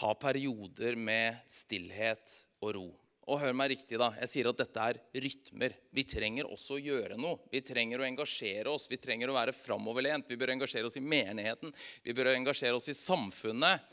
ha 0.00 0.14
perioder 0.18 0.98
med 0.98 1.38
stillhet 1.50 2.34
og 2.62 2.74
ro. 2.76 2.88
Og 3.30 3.38
hør 3.38 3.54
meg 3.54 3.70
riktig, 3.76 3.94
da. 4.00 4.08
Jeg 4.24 4.30
sier 4.32 4.48
at 4.50 4.58
dette 4.58 4.84
er 4.90 4.98
rytmer. 5.22 5.74
Vi 5.94 6.02
trenger 6.08 6.48
også 6.50 6.76
å 6.76 6.82
gjøre 6.82 7.18
noe. 7.20 7.38
Vi 7.52 7.60
trenger 7.62 8.02
å 8.02 8.06
engasjere 8.08 8.72
oss. 8.72 8.88
Vi 8.90 8.98
trenger 8.98 9.30
å 9.30 9.36
være 9.36 9.54
framoverlent. 9.54 10.26
Vi 10.26 10.38
bør 10.40 10.56
engasjere 10.56 10.90
oss 10.90 10.98
i 10.98 11.04
menigheten. 11.04 11.70
Vi 12.02 12.14
bør 12.16 12.32
engasjere 12.32 12.74
oss 12.80 12.90
i 12.90 12.96
samfunnet. 12.98 13.86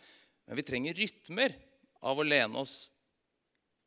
Men 0.47 0.58
vi 0.58 0.65
trenger 0.65 0.97
rytmer 0.97 1.54
av 2.02 2.17
å 2.17 2.26
lene 2.26 2.63
oss, 2.63 2.89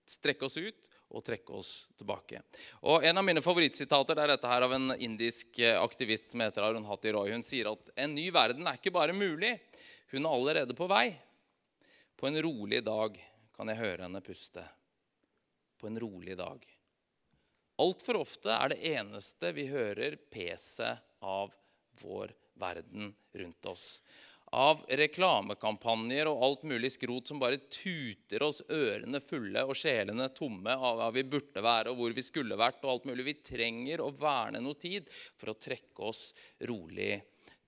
strekke 0.07 0.47
oss 0.47 0.59
ut 0.61 0.91
og 1.11 1.25
trekke 1.27 1.55
oss 1.59 1.73
tilbake. 1.99 2.45
Og 2.87 3.03
En 3.05 3.19
av 3.19 3.27
mine 3.27 3.43
favorittsitater 3.43 4.15
det 4.15 4.25
er 4.25 4.35
dette 4.37 4.51
her 4.51 4.67
av 4.67 4.75
en 4.77 4.93
indisk 4.95 5.63
aktivist 5.75 6.31
som 6.31 6.45
heter 6.45 6.63
Arun 6.63 6.87
Hati 6.87 7.11
Roy. 7.17 7.33
Hun 7.35 7.43
sier 7.43 7.73
at 7.73 7.91
en 7.99 8.15
ny 8.15 8.29
verden 8.35 8.69
er 8.71 8.79
ikke 8.79 8.95
bare 8.95 9.17
mulig, 9.17 9.57
hun 10.15 10.23
er 10.23 10.31
allerede 10.31 10.77
på 10.79 10.87
vei. 10.91 11.09
På 12.15 12.29
en 12.29 12.39
rolig 12.45 12.85
dag 12.87 13.19
kan 13.57 13.73
jeg 13.73 13.81
høre 13.81 14.07
henne 14.07 14.23
puste. 14.23 14.63
På 15.81 15.89
en 15.89 16.01
rolig 16.01 16.37
dag. 16.39 16.65
Altfor 17.81 18.21
ofte 18.21 18.53
er 18.53 18.75
det 18.75 18.83
eneste 18.93 19.55
vi 19.57 19.65
hører, 19.71 20.19
peset 20.29 21.01
av 21.25 21.55
vår 22.03 22.35
verden 22.61 23.15
rundt 23.41 23.69
oss 23.71 23.87
av 24.51 24.81
reklamekampanjer 24.89 26.27
og 26.27 26.43
alt 26.43 26.63
mulig 26.67 26.91
skrot 26.93 27.29
som 27.31 27.39
bare 27.39 27.61
tuter 27.71 28.43
oss 28.43 28.61
ørene 28.67 29.21
fulle 29.23 29.63
og 29.63 29.79
sjelene 29.79 30.27
tomme 30.35 30.75
av 30.75 30.99
hva 30.99 31.11
vi 31.15 31.23
burde 31.23 31.63
være 31.63 31.93
og 31.93 32.01
hvor 32.01 32.17
vi 32.17 32.25
skulle 32.27 32.59
vært. 32.59 32.83
og 32.83 32.91
alt 32.91 33.07
mulig. 33.07 33.29
Vi 33.29 33.37
trenger 33.47 34.03
å 34.03 34.11
verne 34.11 34.63
noe 34.63 34.75
tid 34.75 35.07
for 35.11 35.53
å 35.53 35.59
trekke 35.59 36.03
oss 36.03 36.33
rolig 36.67 37.15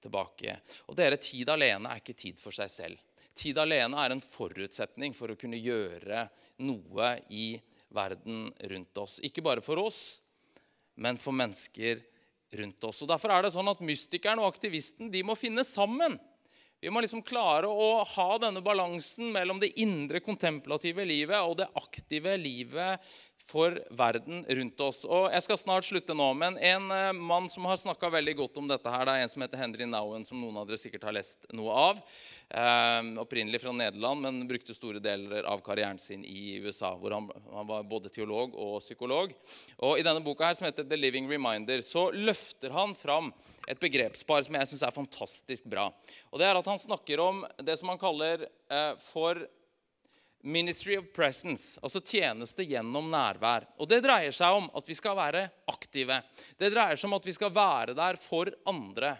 tilbake. 0.02 0.58
Og 0.90 0.98
dere, 0.98 1.20
Tid 1.22 1.50
alene 1.54 1.92
er 1.92 2.02
ikke 2.02 2.18
tid 2.18 2.40
for 2.40 2.54
seg 2.54 2.70
selv. 2.70 2.98
Tid 3.32 3.58
alene 3.62 3.96
er 4.02 4.12
en 4.12 4.24
forutsetning 4.24 5.14
for 5.14 5.30
å 5.30 5.38
kunne 5.38 5.60
gjøre 5.62 6.26
noe 6.66 7.14
i 7.30 7.54
verden 7.94 8.50
rundt 8.72 8.98
oss. 8.98 9.18
Ikke 9.24 9.44
bare 9.44 9.64
for 9.64 9.80
oss, 9.82 10.20
men 10.96 11.18
for 11.20 11.36
mennesker 11.36 12.02
rundt 12.58 12.84
oss. 12.84 13.02
Og 13.02 13.10
Derfor 13.10 13.32
er 13.32 13.44
det 13.44 13.54
sånn 13.54 13.70
at 13.72 13.82
mystikeren 13.84 14.42
og 14.42 14.50
aktivisten 14.50 15.10
de 15.12 15.24
må 15.24 15.36
finne 15.38 15.64
sammen. 15.66 16.18
Vi 16.82 16.90
må 16.90 16.98
liksom 17.04 17.22
klare 17.22 17.68
å 17.70 18.02
ha 18.16 18.28
denne 18.42 18.62
balansen 18.64 19.30
mellom 19.34 19.60
det 19.62 19.70
indre 19.80 20.18
kontemplative 20.24 21.04
livet 21.06 21.38
og 21.38 21.60
det 21.60 21.68
aktive 21.78 22.34
livet 22.40 23.12
for 23.46 23.78
verden 23.90 24.44
rundt 24.48 24.80
oss. 24.80 25.02
Og 25.04 25.30
Jeg 25.32 25.44
skal 25.46 25.60
snart 25.60 25.86
slutte 25.86 26.16
nå, 26.16 26.28
men 26.38 26.58
en 26.58 26.90
eh, 26.94 27.12
mann 27.16 27.48
som 27.52 27.66
har 27.68 27.80
snakka 27.80 28.10
veldig 28.12 28.36
godt 28.38 28.60
om 28.62 28.70
dette, 28.70 28.92
her, 28.92 29.04
det 29.06 29.16
er 29.16 29.24
en 29.24 29.32
som 29.32 29.44
heter 29.44 29.60
Henry 29.60 29.88
Nowen, 29.88 30.26
som 30.28 30.40
noen 30.40 30.60
av 30.60 30.68
dere 30.68 30.80
sikkert 30.80 31.06
har 31.08 31.16
lest 31.16 31.48
noe 31.56 31.74
av. 31.74 32.02
Eh, 32.52 33.10
opprinnelig 33.22 33.62
fra 33.62 33.72
Nederland, 33.76 34.24
men 34.24 34.48
brukte 34.48 34.76
store 34.76 35.02
deler 35.02 35.46
av 35.48 35.62
karrieren 35.64 35.98
sin 36.02 36.24
i 36.24 36.58
USA, 36.62 36.92
hvor 37.00 37.16
han, 37.16 37.30
han, 37.52 37.68
var 37.68 37.86
både 37.88 38.12
teolog 38.12 38.54
og 38.54 38.78
psykolog. 38.82 39.32
Og 39.80 39.98
I 39.98 40.04
denne 40.06 40.24
boka 40.24 40.48
her, 40.48 40.58
som 40.58 40.68
heter 40.68 40.86
The 40.88 40.98
Living 40.98 41.30
Reminder, 41.30 41.80
så 41.84 42.10
løfter 42.12 42.74
han 42.76 42.94
fram 42.98 43.32
et 43.68 43.80
begrepspar 43.80 44.44
som 44.46 44.58
jeg 44.58 44.70
syns 44.70 44.84
er 44.86 44.94
fantastisk 44.94 45.66
bra. 45.70 45.88
Og 46.32 46.40
det 46.40 46.48
er 46.48 46.58
at 46.58 46.70
Han 46.72 46.80
snakker 46.80 47.20
om 47.20 47.42
det 47.60 47.76
som 47.80 47.90
han 47.92 48.00
kaller 48.00 48.46
eh, 48.46 48.94
for 49.00 49.40
Ministry 50.42 50.96
of 50.98 51.10
Presence, 51.14 51.78
altså 51.82 52.00
tjeneste 52.02 52.64
gjennom 52.66 53.10
nærvær. 53.12 53.68
Og 53.78 53.88
Det 53.88 54.00
dreier 54.02 54.34
seg 54.34 54.56
om 54.58 54.70
at 54.74 54.88
vi 54.88 54.96
skal 54.98 55.14
være 55.18 55.44
aktive. 55.70 56.18
Det 56.58 56.72
dreier 56.74 56.98
seg 56.98 57.10
om 57.10 57.18
at 57.18 57.28
vi 57.28 57.34
skal 57.36 57.52
være 57.54 57.94
der 57.94 58.18
for 58.18 58.50
andre. 58.66 59.14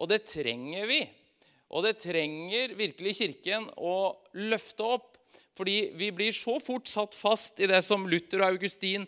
Og 0.00 0.08
det 0.08 0.24
trenger 0.26 0.88
vi. 0.88 1.02
Og 1.74 1.84
det 1.84 1.98
trenger 2.00 2.76
virkelig 2.78 3.18
Kirken 3.20 3.68
å 3.76 4.14
løfte 4.40 4.94
opp. 4.96 5.10
Fordi 5.54 5.92
vi 5.94 6.08
blir 6.10 6.34
så 6.34 6.56
fort 6.58 6.88
satt 6.90 7.14
fast 7.14 7.60
i 7.62 7.68
det 7.70 7.78
som 7.86 8.08
Luther 8.10 8.42
og 8.42 8.56
Augustin 8.56 9.04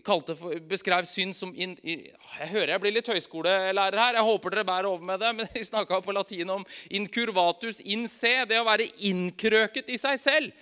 kalte 0.00 0.36
beskrev 0.68 1.04
synd 1.04 1.34
som 1.36 1.52
in, 1.52 1.74
Jeg 1.82 2.48
hører 2.48 2.72
jeg 2.72 2.80
blir 2.80 2.94
litt 2.94 3.08
høyskolelærer 3.08 3.98
her. 3.98 4.14
Jeg 4.14 4.24
håper 4.24 4.54
dere 4.54 4.64
bærer 4.64 4.88
over 4.88 5.04
med 5.04 5.20
det. 5.20 5.32
Men 5.36 5.50
de 5.52 5.64
snakka 5.64 6.00
på 6.00 6.14
latin 6.16 6.50
om 6.50 6.64
incurvatus 6.90 7.80
in 7.80 8.06
se, 8.08 8.44
det 8.48 8.60
å 8.60 8.68
være 8.68 8.88
innkrøket 9.08 9.90
i 9.92 9.98
seg 10.00 10.20
selv. 10.20 10.52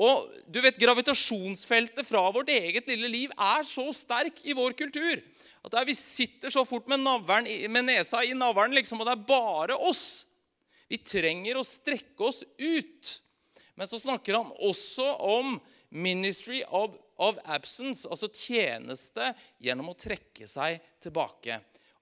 Og 0.00 0.30
du 0.48 0.62
vet, 0.64 0.78
Gravitasjonsfeltet 0.80 2.06
fra 2.08 2.22
vårt 2.32 2.48
eget 2.52 2.86
lille 2.88 3.08
liv 3.12 3.32
er 3.36 3.66
så 3.68 3.84
sterk 3.92 4.40
i 4.48 4.56
vår 4.56 4.72
kultur 4.78 5.20
at 5.60 5.76
vi 5.84 5.94
sitter 5.96 6.52
så 6.52 6.64
fort 6.64 6.86
med, 6.88 7.02
navlen, 7.04 7.48
med 7.68 7.84
nesa 7.84 8.22
i 8.24 8.32
navlen, 8.32 8.72
liksom, 8.78 9.02
og 9.02 9.08
det 9.08 9.16
er 9.16 9.26
bare 9.28 9.76
oss. 9.76 10.24
Vi 10.88 10.98
trenger 11.04 11.60
å 11.60 11.66
strekke 11.66 12.24
oss 12.24 12.40
ut. 12.56 13.10
Men 13.76 13.90
så 13.90 14.00
snakker 14.00 14.38
han 14.38 14.54
også 14.64 15.04
om 15.20 15.58
ministry 15.90 16.62
of, 16.64 16.96
of 17.20 17.38
absence, 17.44 18.08
altså 18.08 18.30
tjeneste 18.32 19.34
gjennom 19.60 19.92
å 19.92 19.98
trekke 20.00 20.48
seg 20.48 20.80
tilbake. 21.02 21.60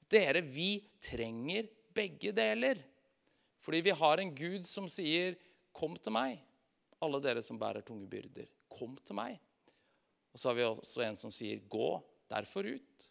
Dere, 0.08 0.44
vi 0.44 0.76
trenger 1.02 1.66
begge 1.94 2.32
deler. 2.36 2.78
Fordi 3.64 3.82
vi 3.84 3.98
har 3.98 4.22
en 4.22 4.34
Gud 4.38 4.66
som 4.70 4.86
sier, 4.88 5.34
'Kom 5.74 5.94
til 5.96 6.12
meg' 6.12 6.47
alle 7.04 7.20
dere 7.22 7.42
som 7.44 7.58
bærer 7.60 7.84
tunge 7.86 8.08
byrder, 8.10 8.48
kom 8.72 8.96
til 9.04 9.18
meg. 9.18 9.38
Og 10.32 10.40
så 10.40 10.50
har 10.50 10.58
vi 10.58 10.66
også 10.66 11.04
en 11.06 11.18
som 11.18 11.32
sier, 11.34 11.62
gå 11.70 11.92
derfor 12.30 12.66
ut. 12.68 13.06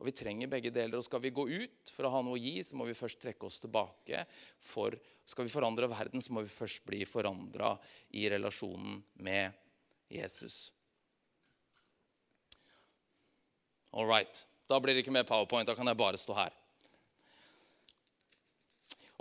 Og 0.00 0.08
Vi 0.08 0.14
trenger 0.16 0.50
begge 0.50 0.72
deler. 0.74 0.98
og 0.98 1.04
Skal 1.04 1.22
vi 1.22 1.30
gå 1.30 1.46
ut 1.48 1.90
for 1.94 2.06
å 2.06 2.10
ha 2.10 2.22
noe 2.22 2.36
å 2.36 2.40
gi, 2.40 2.62
så 2.62 2.76
må 2.76 2.86
vi 2.88 2.96
først 2.98 3.20
trekke 3.22 3.46
oss 3.46 3.60
tilbake. 3.62 4.24
For 4.58 4.96
skal 5.24 5.46
vi 5.46 5.52
forandre 5.52 5.88
verden, 5.88 6.22
så 6.22 6.34
må 6.34 6.42
vi 6.44 6.52
først 6.52 6.84
bli 6.84 7.04
forandra 7.08 7.76
i 8.12 8.26
relasjonen 8.28 8.98
med 9.14 9.52
Jesus. 10.10 10.72
All 13.92 14.06
right. 14.10 14.46
Da 14.66 14.80
blir 14.80 14.94
det 14.94 15.04
ikke 15.04 15.14
mer 15.14 15.28
powerpoint. 15.28 15.68
Da 15.68 15.76
kan 15.78 15.86
jeg 15.86 15.96
bare 15.96 16.18
stå 16.18 16.34
her. 16.36 16.52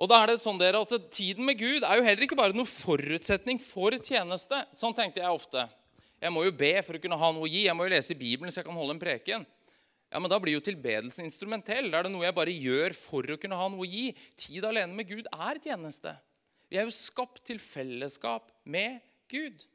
Og 0.02 0.10
da 0.10 0.20
er 0.24 0.32
det 0.34 0.42
sånn 0.42 0.58
dere 0.58 0.82
at 0.82 0.94
Tiden 1.14 1.46
med 1.46 1.60
Gud 1.60 1.86
er 1.86 2.00
jo 2.00 2.06
heller 2.06 2.26
ikke 2.26 2.38
bare 2.38 2.56
noen 2.56 2.70
forutsetning 2.70 3.60
for 3.62 3.94
tjeneste. 4.02 4.64
Sånn 4.74 4.96
tenkte 4.98 5.22
jeg 5.22 5.30
ofte. 5.30 5.68
Jeg 6.24 6.34
må 6.34 6.46
jo 6.48 6.56
be 6.56 6.72
for 6.86 6.98
å 6.98 7.02
kunne 7.04 7.20
ha 7.20 7.30
noe 7.36 7.46
å 7.46 7.52
gi. 7.52 7.66
Jeg 7.68 7.76
må 7.78 7.86
jo 7.86 7.94
lese 7.94 8.18
Bibelen 8.18 8.54
så 8.54 8.62
jeg 8.62 8.70
kan 8.70 8.80
holde 8.80 8.96
en 8.96 9.02
preken. 9.02 9.46
Ja, 10.14 10.20
Men 10.22 10.30
da 10.30 10.38
blir 10.42 10.54
jo 10.56 10.64
tilbedelsen 10.64 11.26
instrumentell. 11.26 11.90
Da 11.92 12.00
er 12.00 12.08
det 12.08 12.14
noe 12.14 12.26
jeg 12.26 12.38
bare 12.38 12.54
gjør 12.54 12.94
for 12.98 13.28
å 13.34 13.38
kunne 13.42 13.58
ha 13.58 13.68
noe 13.70 13.86
å 13.86 13.90
gi. 13.90 14.12
Tid 14.38 14.66
alene 14.66 14.94
med 14.94 15.10
Gud 15.10 15.30
er 15.34 15.62
tjeneste. 15.62 16.14
Vi 16.70 16.80
er 16.80 16.88
jo 16.88 16.94
skapt 16.96 17.44
til 17.46 17.62
fellesskap 17.62 18.52
med 18.66 19.02
Gud. 19.30 19.66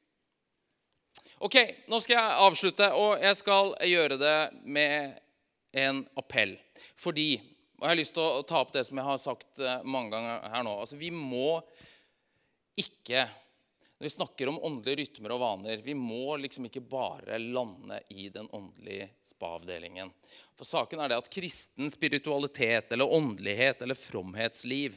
Ok, 1.42 1.58
Nå 1.86 2.00
skal 2.02 2.16
jeg 2.16 2.38
avslutte, 2.46 2.88
og 2.98 3.20
jeg 3.22 3.38
skal 3.38 3.74
gjøre 3.86 4.18
det 4.18 4.38
med 4.66 5.18
en 5.78 6.00
appell. 6.18 6.56
Fordi 6.98 7.36
og 7.78 7.86
Jeg 7.86 7.92
har 7.92 7.98
lyst 8.00 8.16
til 8.16 8.24
å 8.26 8.46
ta 8.46 8.58
opp 8.58 8.72
det 8.74 8.82
som 8.88 8.98
jeg 8.98 9.06
har 9.06 9.20
sagt 9.22 9.60
eh, 9.62 9.84
mange 9.86 10.10
ganger 10.10 10.48
her 10.50 10.64
nå. 10.66 10.72
Altså, 10.82 10.98
Vi 10.98 11.12
må 11.14 11.60
ikke 12.78 13.22
Når 13.98 14.06
vi 14.06 14.10
snakker 14.14 14.50
om 14.50 14.60
åndelige 14.62 15.00
rytmer 15.00 15.32
og 15.34 15.40
vaner, 15.42 15.80
vi 15.82 15.94
må 15.98 16.36
liksom 16.38 16.68
ikke 16.68 16.84
bare 16.86 17.38
lande 17.42 17.96
i 18.14 18.28
den 18.30 18.46
åndelige 18.54 19.08
spa-avdelingen. 19.26 20.12
For 20.54 20.68
saken 20.68 21.02
er 21.02 21.10
det 21.10 21.18
at 21.18 21.30
kristen 21.34 21.90
spiritualitet 21.90 22.94
eller 22.94 23.10
åndelighet 23.18 23.82
eller 23.82 23.98
fromhetsliv 23.98 24.94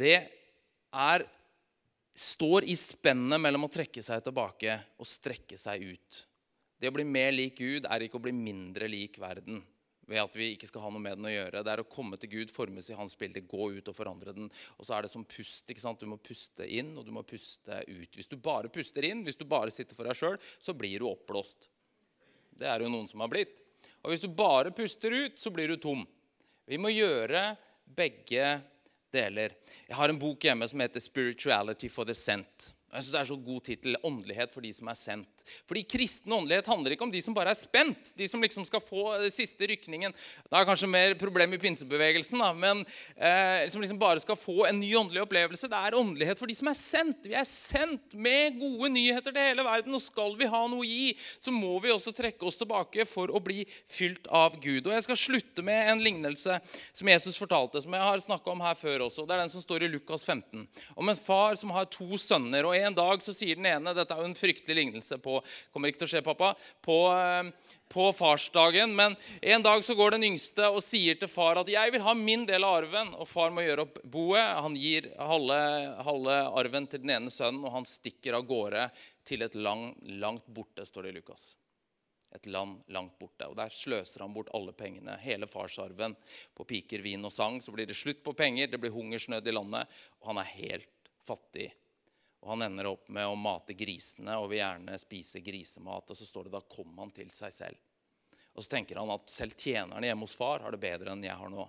det 0.00 0.16
er, 0.96 1.26
står 2.16 2.64
i 2.64 2.78
spennet 2.80 3.42
mellom 3.44 3.66
å 3.66 3.72
trekke 3.72 4.00
seg 4.00 4.24
tilbake 4.24 4.78
og 4.96 5.08
strekke 5.08 5.60
seg 5.60 5.84
ut. 5.92 6.22
Det 6.80 6.88
å 6.88 6.96
bli 6.96 7.04
mer 7.04 7.34
lik 7.36 7.60
Gud 7.60 7.84
er 7.84 8.06
ikke 8.06 8.16
å 8.16 8.24
bli 8.24 8.32
mindre 8.32 8.88
lik 8.88 9.20
verden 9.20 9.60
ved 10.10 10.18
at 10.24 10.34
vi 10.34 10.48
ikke 10.54 10.66
skal 10.66 10.82
ha 10.84 10.90
noe 10.90 11.02
med 11.02 11.18
den 11.18 11.28
å 11.28 11.32
gjøre. 11.32 11.62
Det 11.62 11.72
er 11.72 11.82
å 11.84 11.88
komme 11.90 12.18
til 12.18 12.32
Gud, 12.32 12.50
formes 12.50 12.90
i 12.90 12.96
hans 12.98 13.14
bilde, 13.18 13.44
gå 13.46 13.70
ut 13.76 13.90
og 13.92 13.94
forandre 13.94 14.34
den. 14.34 14.48
Og 14.76 14.86
så 14.86 14.96
er 14.96 15.06
det 15.06 15.12
som 15.12 15.26
pust. 15.28 15.70
ikke 15.70 15.82
sant? 15.82 16.02
Du 16.02 16.10
må 16.10 16.18
puste 16.18 16.66
inn, 16.66 16.96
og 16.98 17.06
du 17.06 17.12
må 17.14 17.22
puste 17.22 17.78
ut. 17.86 18.18
Hvis 18.18 18.30
du 18.30 18.34
bare 18.42 18.72
puster 18.72 19.06
inn, 19.06 19.22
hvis 19.26 19.38
du 19.38 19.46
bare 19.48 19.70
sitter 19.74 19.98
for 19.98 20.10
deg 20.10 20.18
sjøl, 20.18 20.38
så 20.58 20.74
blir 20.74 20.98
du 20.98 21.06
oppblåst. 21.10 21.70
Det 22.58 22.66
er 22.68 22.82
jo 22.82 22.90
noen 22.90 23.06
som 23.08 23.22
har 23.22 23.30
blitt. 23.32 23.54
Og 24.02 24.10
hvis 24.10 24.24
du 24.24 24.28
bare 24.34 24.74
puster 24.74 25.14
ut, 25.14 25.38
så 25.38 25.52
blir 25.54 25.70
du 25.70 25.78
tom. 25.80 26.02
Vi 26.66 26.78
må 26.80 26.90
gjøre 26.90 27.54
begge 27.84 28.58
deler. 29.14 29.54
Jeg 29.86 29.96
har 29.98 30.10
en 30.10 30.20
bok 30.20 30.42
hjemme 30.44 30.68
som 30.68 30.82
heter 30.82 31.00
'Spirituality 31.00 31.88
for 31.88 32.04
the 32.04 32.14
Sent'. 32.14 32.72
Jeg 32.90 33.04
synes 33.04 33.12
Det 33.14 33.20
er 33.20 33.28
så 33.30 33.36
god 33.38 33.60
tittel. 33.62 33.96
'Åndelighet 34.02 34.50
for 34.52 34.60
de 34.60 34.72
som 34.74 34.88
er 34.90 34.98
sendt'. 34.98 35.44
Fordi 35.68 35.82
kristen 35.86 36.32
åndelighet 36.32 36.66
handler 36.66 36.90
ikke 36.90 37.06
om 37.06 37.12
de 37.12 37.22
som 37.22 37.34
bare 37.34 37.52
er 37.54 37.58
spent. 37.58 38.10
De 38.18 38.26
som 38.28 38.42
liksom 38.42 38.66
skal 38.66 38.80
få 38.82 39.14
den 39.22 39.30
siste 39.30 39.62
rykningen. 39.70 40.12
Det 40.12 40.58
er 40.58 40.66
kanskje 40.66 40.90
mer 40.90 41.14
problem 41.14 41.54
i 41.54 41.58
pinsebevegelsen, 41.58 42.38
da, 42.42 42.52
men 42.52 42.82
eh, 43.16 43.68
som 43.70 43.80
liksom 43.80 43.98
bare 43.98 44.20
skal 44.20 44.36
få 44.36 44.66
en 44.66 44.80
ny 44.80 44.90
åndelig 44.98 45.22
opplevelse. 45.22 45.70
Det 45.70 45.78
er 45.78 45.94
åndelighet 45.94 46.38
for 46.38 46.50
de 46.50 46.54
som 46.58 46.68
er 46.68 46.78
sendt. 46.78 47.28
Vi 47.30 47.36
er 47.38 47.46
sendt 47.46 48.14
med 48.14 48.58
gode 48.58 48.90
nyheter 48.90 49.30
til 49.30 49.38
hele 49.38 49.62
verden. 49.62 49.94
Og 49.94 50.02
skal 50.02 50.34
vi 50.34 50.50
ha 50.50 50.66
noe 50.66 50.82
å 50.82 50.88
gi, 50.88 51.14
så 51.38 51.54
må 51.54 51.78
vi 51.78 51.94
også 51.94 52.14
trekke 52.16 52.42
oss 52.42 52.58
tilbake 52.58 53.06
for 53.06 53.30
å 53.30 53.38
bli 53.38 53.62
fylt 53.86 54.26
av 54.26 54.58
Gud. 54.58 54.86
Og 54.86 54.96
Jeg 54.98 55.06
skal 55.06 55.16
slutte 55.16 55.62
med 55.62 55.92
en 55.92 56.02
lignelse 56.02 56.58
som 56.92 57.06
Jesus 57.06 57.38
fortalte, 57.38 57.82
som 57.82 57.94
jeg 57.94 58.02
har 58.02 58.18
snakka 58.18 58.50
om 58.50 58.66
her 58.66 58.74
før 58.74 59.06
også. 59.06 59.28
Det 59.28 59.36
er 59.36 59.44
den 59.44 59.54
som 59.54 59.62
står 59.62 59.86
i 59.86 59.92
Lukas 59.94 60.26
15, 60.26 60.66
om 60.96 61.08
en 61.08 61.22
far 61.22 61.54
som 61.54 61.70
har 61.70 61.86
to 61.86 62.18
sønner. 62.18 62.66
og 62.66 62.79
En 62.86 62.96
dag 62.96 63.22
så 63.22 63.34
sier 63.36 63.58
den 63.58 63.68
ene 63.70 63.94
Dette 63.96 64.14
er 64.14 64.22
jo 64.22 64.30
en 64.30 64.38
fryktelig 64.38 64.76
lignelse 64.78 65.18
på 65.22 65.38
Kommer 65.72 65.90
ikke 65.90 66.02
til 66.02 66.08
å 66.08 66.12
skje, 66.14 66.24
pappa. 66.24 66.54
På, 66.84 66.98
eh, 67.12 67.76
på 67.90 68.06
farsdagen. 68.14 68.94
Men 68.96 69.16
en 69.42 69.62
dag 69.62 69.84
så 69.84 69.96
går 69.98 70.16
den 70.16 70.28
yngste 70.30 70.68
og 70.70 70.82
sier 70.84 71.18
til 71.18 71.28
far 71.28 71.58
at 71.58 71.68
'jeg 71.68 71.92
vil 71.92 72.02
ha 72.06 72.14
min 72.14 72.46
del 72.46 72.64
av 72.64 72.82
arven'. 72.82 73.14
Og 73.18 73.28
far 73.28 73.50
må 73.50 73.66
gjøre 73.66 73.82
opp 73.82 73.98
boet. 74.04 74.62
Han 74.62 74.76
gir 74.76 75.10
halve, 75.18 76.02
halve 76.04 76.36
arven 76.54 76.86
til 76.86 77.00
den 77.00 77.10
ene 77.10 77.30
sønnen, 77.30 77.64
og 77.64 77.72
han 77.72 77.84
stikker 77.84 78.34
av 78.34 78.46
gårde 78.46 78.90
til 79.24 79.42
et 79.42 79.54
land 79.54 79.96
langt 80.20 80.46
borte, 80.46 80.86
står 80.86 81.02
det 81.02 81.08
i 81.10 81.18
Lukas. 81.18 81.56
Et 82.32 82.46
land 82.46 82.80
langt 82.88 83.18
borte. 83.18 83.48
Og 83.48 83.56
Der 83.56 83.68
sløser 83.68 84.20
han 84.20 84.32
bort 84.32 84.48
alle 84.54 84.72
pengene, 84.72 85.18
hele 85.18 85.46
farsarven, 85.46 86.16
på 86.54 86.64
piker, 86.64 87.02
vin 87.02 87.24
og 87.24 87.32
sang. 87.32 87.60
Så 87.60 87.72
blir 87.72 87.86
det 87.86 87.96
slutt 87.96 88.22
på 88.22 88.36
penger, 88.36 88.68
det 88.68 88.80
blir 88.80 88.90
hungersnød 88.90 89.46
i 89.46 89.52
landet, 89.52 89.88
og 90.20 90.26
han 90.26 90.38
er 90.38 90.44
helt 90.44 90.86
fattig 91.26 91.72
og 92.40 92.54
han 92.54 92.64
ender 92.64 92.88
opp 92.88 93.08
med 93.12 93.28
å 93.28 93.36
mate 93.36 93.76
grisene 93.76 94.38
og 94.40 94.48
vil 94.50 94.62
gjerne 94.62 94.96
spise 95.00 95.42
grisemat. 95.44 96.08
Og 96.10 96.16
så 96.16 96.26
står 96.26 96.48
det 96.48 96.54
da 96.56 96.62
kom 96.64 96.96
han 96.98 97.12
til 97.12 97.28
seg 97.34 97.52
selv. 97.52 97.82
Og 98.56 98.64
så 98.64 98.72
tenker 98.76 98.98
han 99.00 99.12
at 99.12 99.28
selv 99.30 99.54
tjenerne 99.58 100.08
hjemme 100.08 100.26
hos 100.26 100.38
far 100.38 100.64
har 100.64 100.74
det 100.74 100.80
bedre 100.82 101.12
enn 101.12 101.24
jeg 101.24 101.36
har 101.36 101.52
nå. 101.52 101.66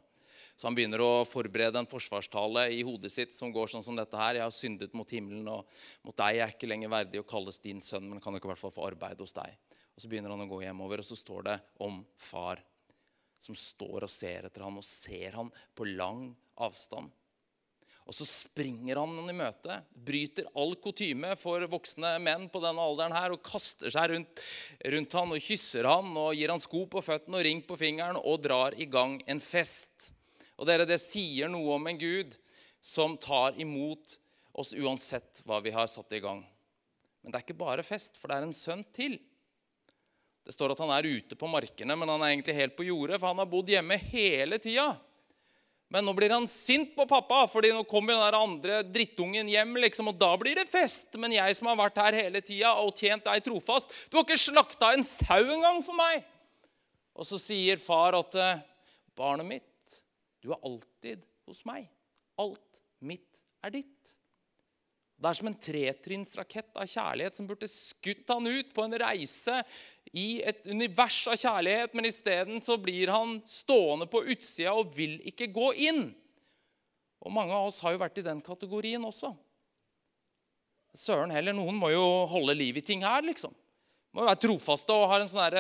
Så 0.56 0.68
han 0.68 0.76
begynner 0.78 1.02
å 1.04 1.26
forberede 1.26 1.80
en 1.80 1.90
forsvarstale 1.90 2.68
i 2.76 2.82
hodet 2.86 3.12
sitt 3.12 3.36
som 3.36 3.52
går 3.54 3.72
sånn 3.72 3.86
som 3.86 3.98
dette 3.98 4.18
her. 4.18 4.38
Jeg 4.38 4.46
har 4.46 4.56
syndet 4.56 4.96
mot 4.98 5.10
himmelen, 5.10 5.48
og 5.50 5.70
mot 6.06 6.18
deg 6.18 6.38
jeg 6.38 6.46
er 6.46 6.56
ikke 6.56 6.70
lenger 6.70 6.92
verdig 6.94 7.22
å 7.22 7.28
kalles 7.28 7.62
din 7.64 7.82
sønn, 7.82 8.10
men 8.10 8.22
kan 8.22 8.36
jo 8.36 8.42
ikke 8.42 8.50
i 8.50 8.54
hvert 8.54 8.62
fall 8.62 8.76
få 8.76 8.88
arbeid 8.92 9.24
hos 9.24 9.34
deg. 9.38 9.56
Og 9.96 10.04
så 10.04 10.12
begynner 10.12 10.34
han 10.34 10.44
å 10.46 10.50
gå 10.52 10.62
hjemover, 10.64 11.02
og 11.02 11.08
så 11.08 11.18
står 11.18 11.48
det 11.48 11.58
om 11.86 12.02
far 12.20 12.62
som 13.42 13.58
står 13.58 14.06
og 14.06 14.14
ser 14.14 14.48
etter 14.48 14.66
ham, 14.66 14.78
og 14.78 14.86
ser 14.86 15.40
han 15.40 15.50
på 15.74 15.88
lang 15.90 16.28
avstand. 16.62 17.10
Og 18.12 18.16
så 18.18 18.26
springer 18.28 19.00
han 19.00 19.30
i 19.32 19.34
møte, 19.38 19.78
bryter 19.96 20.50
all 20.60 20.74
kutyme 20.84 21.30
for 21.40 21.64
voksne 21.72 22.18
menn 22.20 22.50
på 22.52 22.60
denne 22.60 22.84
alderen 22.84 23.14
her, 23.16 23.32
og 23.32 23.40
kaster 23.40 23.88
seg 23.94 24.12
rundt, 24.12 24.42
rundt 24.84 25.16
han 25.16 25.32
og 25.32 25.46
kysser 25.46 25.88
han 25.88 26.10
og 26.20 26.34
gir 26.36 26.52
han 26.52 26.60
sko 26.60 26.82
på 26.92 27.00
føttene 27.06 27.40
og 27.40 27.46
ring 27.48 27.62
på 27.64 27.78
fingeren 27.80 28.20
og 28.20 28.42
drar 28.44 28.76
i 28.76 28.90
gang 28.92 29.16
en 29.32 29.40
fest. 29.40 30.10
Og 30.60 30.68
dere, 30.68 30.84
Det 30.84 31.00
sier 31.00 31.48
noe 31.48 31.78
om 31.78 31.88
en 31.88 32.02
Gud 32.02 32.36
som 32.84 33.16
tar 33.16 33.56
imot 33.56 34.18
oss 34.60 34.74
uansett 34.76 35.40
hva 35.48 35.62
vi 35.64 35.72
har 35.72 35.88
satt 35.88 36.12
i 36.12 36.20
gang. 36.20 36.44
Men 37.24 37.32
det 37.32 37.40
er 37.40 37.46
ikke 37.46 37.64
bare 37.64 37.86
fest, 37.86 38.20
for 38.20 38.28
det 38.28 38.42
er 38.42 38.50
en 38.50 38.60
sønn 38.60 38.84
til. 38.92 39.16
Det 40.44 40.52
står 40.52 40.74
at 40.76 40.84
han 40.84 40.92
er 40.98 41.08
ute 41.08 41.40
på 41.40 41.48
markene, 41.48 41.96
men 41.96 42.12
han 42.12 42.26
er 42.26 42.34
egentlig 42.34 42.58
helt 42.60 42.76
på 42.76 42.90
jordet, 42.90 43.22
for 43.22 43.32
han 43.32 43.40
har 43.40 43.48
bodd 43.48 43.72
hjemme 43.72 43.96
hele 44.12 44.60
tida. 44.60 44.90
Men 45.92 46.06
nå 46.08 46.14
blir 46.16 46.32
han 46.32 46.48
sint 46.48 46.94
på 46.96 47.04
pappa, 47.08 47.44
fordi 47.52 47.74
nå 47.76 47.84
kommer 47.90 48.16
den 48.16 48.24
der 48.24 48.38
andre 48.38 48.78
drittungen 48.88 49.50
hjem. 49.52 49.76
liksom, 49.84 50.08
Og 50.08 50.20
da 50.20 50.32
blir 50.40 50.56
det 50.56 50.70
fest. 50.72 51.18
Men 51.20 51.36
jeg 51.36 51.58
som 51.58 51.68
har 51.68 51.80
vært 51.82 52.00
her 52.00 52.20
hele 52.22 52.42
tida 52.42 52.72
og 52.80 52.96
tjent 52.96 53.28
deg 53.28 53.44
trofast 53.44 53.92
Du 54.08 54.18
har 54.18 54.24
ikke 54.24 54.40
slakta 54.40 54.94
en 54.96 55.04
sau 55.04 55.42
engang 55.44 55.82
for 55.84 55.98
meg! 56.00 56.24
Og 57.12 57.28
så 57.28 57.36
sier 57.42 57.76
far 57.82 58.16
at 58.16 58.38
eh, 58.40 58.64
barnet 59.20 59.46
mitt, 59.46 59.98
du 60.40 60.54
er 60.56 60.64
alltid 60.64 61.26
hos 61.46 61.60
meg. 61.68 61.90
Alt 62.40 62.80
mitt 63.04 63.44
er 63.62 63.76
ditt. 63.76 64.16
Det 65.22 65.30
er 65.30 65.38
som 65.38 65.50
en 65.52 65.58
tretrinnsrakett 65.62 66.78
av 66.82 66.88
kjærlighet 66.90 67.38
som 67.38 67.46
burde 67.46 67.68
skutt 67.70 68.32
han 68.34 68.48
ut 68.48 68.72
på 68.74 68.82
en 68.82 68.96
reise 69.04 69.60
i 70.18 70.42
et 70.42 70.66
univers 70.66 71.20
av 71.30 71.38
kjærlighet, 71.38 71.94
men 71.94 72.08
isteden 72.10 72.58
så 72.64 72.80
blir 72.82 73.12
han 73.14 73.36
stående 73.46 74.08
på 74.10 74.24
utsida 74.34 74.74
og 74.74 74.96
vil 74.98 75.20
ikke 75.30 75.52
gå 75.54 75.68
inn. 75.86 76.08
Og 77.22 77.34
mange 77.36 77.54
av 77.54 77.70
oss 77.70 77.78
har 77.86 77.94
jo 77.94 78.02
vært 78.02 78.18
i 78.18 78.26
den 78.26 78.42
kategorien 78.42 79.06
også. 79.06 79.30
Søren 80.98 81.32
heller, 81.32 81.54
noen 81.54 81.78
må 81.78 81.92
jo 81.94 82.06
holde 82.32 82.58
liv 82.58 82.82
i 82.82 82.84
ting 82.84 83.06
her, 83.06 83.22
liksom. 83.24 83.54
Må 84.12 84.26
jo 84.26 84.32
være 84.32 84.42
trofaste 84.48 84.96
og 84.96 85.06
har 85.14 85.22
en 85.22 85.30
sånn 85.32 85.60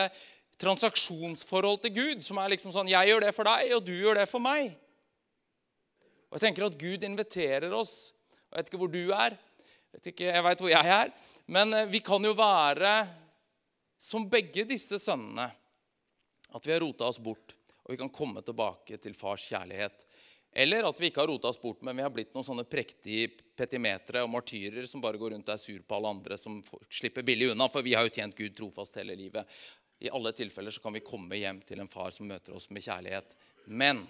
transaksjonsforhold 0.61 1.83
til 1.85 1.93
Gud 1.95 2.25
som 2.25 2.41
er 2.41 2.51
liksom 2.53 2.73
sånn 2.73 2.89
Jeg 2.91 3.09
gjør 3.09 3.23
det 3.27 3.35
for 3.37 3.47
deg, 3.47 3.75
og 3.77 3.85
du 3.85 3.93
gjør 3.93 4.23
det 4.23 4.25
for 4.29 4.43
meg. 4.43 4.73
Og 6.31 6.39
Jeg 6.39 6.47
tenker 6.47 6.65
at 6.65 6.81
Gud 6.81 7.05
inviterer 7.05 7.71
oss. 7.77 8.11
Jeg 8.49 8.57
vet 8.57 8.69
ikke 8.71 8.81
hvor 8.81 8.91
du 8.91 9.13
er, 9.15 9.37
vet 9.91 10.11
ikke, 10.13 10.29
jeg 10.31 10.45
veit 10.45 10.63
hvor 10.63 10.71
jeg 10.71 10.93
er, 10.95 11.11
men 11.51 11.73
eh, 11.77 11.89
vi 11.91 12.01
kan 12.05 12.23
jo 12.23 12.33
være 12.37 12.95
som 14.01 14.29
begge 14.29 14.65
disse 14.69 14.99
sønnene. 15.01 15.49
At 16.51 16.65
vi 16.67 16.73
har 16.73 16.81
rota 16.83 17.07
oss 17.07 17.21
bort, 17.23 17.53
og 17.85 17.93
vi 17.93 17.99
kan 17.99 18.11
komme 18.11 18.41
tilbake 18.43 18.97
til 18.99 19.13
fars 19.15 19.45
kjærlighet. 19.47 20.03
Eller 20.51 20.83
at 20.83 20.97
vi 20.99 21.07
ikke 21.07 21.21
har 21.23 21.29
rota 21.31 21.47
oss 21.47 21.61
bort, 21.61 21.79
men 21.85 21.95
vi 21.95 22.03
har 22.03 22.11
blitt 22.11 22.33
noen 22.35 22.43
sånne 22.43 22.65
prektige 22.67 23.29
petimetere 23.55 24.25
og 24.25 24.33
martyrer 24.33 24.87
som 24.89 25.03
bare 25.03 25.19
går 25.21 25.31
rundt 25.35 25.47
og 25.47 25.53
er 25.55 25.61
sur 25.61 25.85
på 25.87 25.95
alle 25.95 26.11
andre 26.11 26.37
som 26.39 26.57
slipper 26.91 27.23
billig 27.23 27.53
unna, 27.53 27.69
for 27.71 27.85
vi 27.85 27.93
har 27.95 28.03
jo 28.03 28.11
tjent 28.11 28.35
Gud 28.35 28.57
trofast 28.57 28.99
hele 28.99 29.15
livet. 29.15 29.47
I 30.03 30.11
alle 30.11 30.33
tilfeller 30.35 30.73
så 30.73 30.83
kan 30.83 30.97
vi 30.97 31.05
komme 31.05 31.39
hjem 31.39 31.61
til 31.63 31.79
en 31.79 31.91
far 31.91 32.11
som 32.11 32.27
møter 32.27 32.57
oss 32.57 32.67
med 32.73 32.83
kjærlighet. 32.83 33.37
Men 33.71 34.03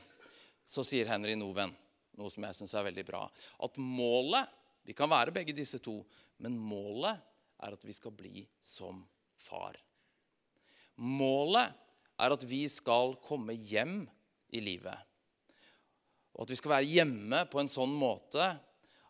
så 0.65 0.86
sier 0.88 1.12
Henry 1.12 1.36
Noven 1.38 1.76
noe 2.17 2.32
som 2.32 2.46
jeg 2.48 2.58
syns 2.58 2.74
er 2.76 2.88
veldig 2.89 3.06
bra, 3.08 3.22
at 3.65 3.78
målet 3.80 4.50
Vi 4.88 4.96
kan 4.98 5.12
være 5.12 5.34
begge 5.36 5.56
disse 5.56 5.80
to, 5.84 6.00
men 6.41 6.58
målet 6.58 7.20
er 7.62 7.76
at 7.76 7.86
vi 7.86 7.94
skal 7.94 8.13
bli 8.15 8.46
som 8.62 9.04
far. 9.41 9.78
Målet 11.02 11.72
er 12.22 12.34
at 12.34 12.44
vi 12.46 12.63
skal 12.70 13.15
komme 13.24 13.56
hjem 13.56 14.04
i 14.54 14.62
livet. 14.63 14.98
Og 16.36 16.46
at 16.46 16.54
vi 16.54 16.60
skal 16.60 16.76
være 16.78 16.89
hjemme 16.89 17.46
på 17.52 17.62
en 17.62 17.72
sånn 17.72 17.94
måte 17.94 18.52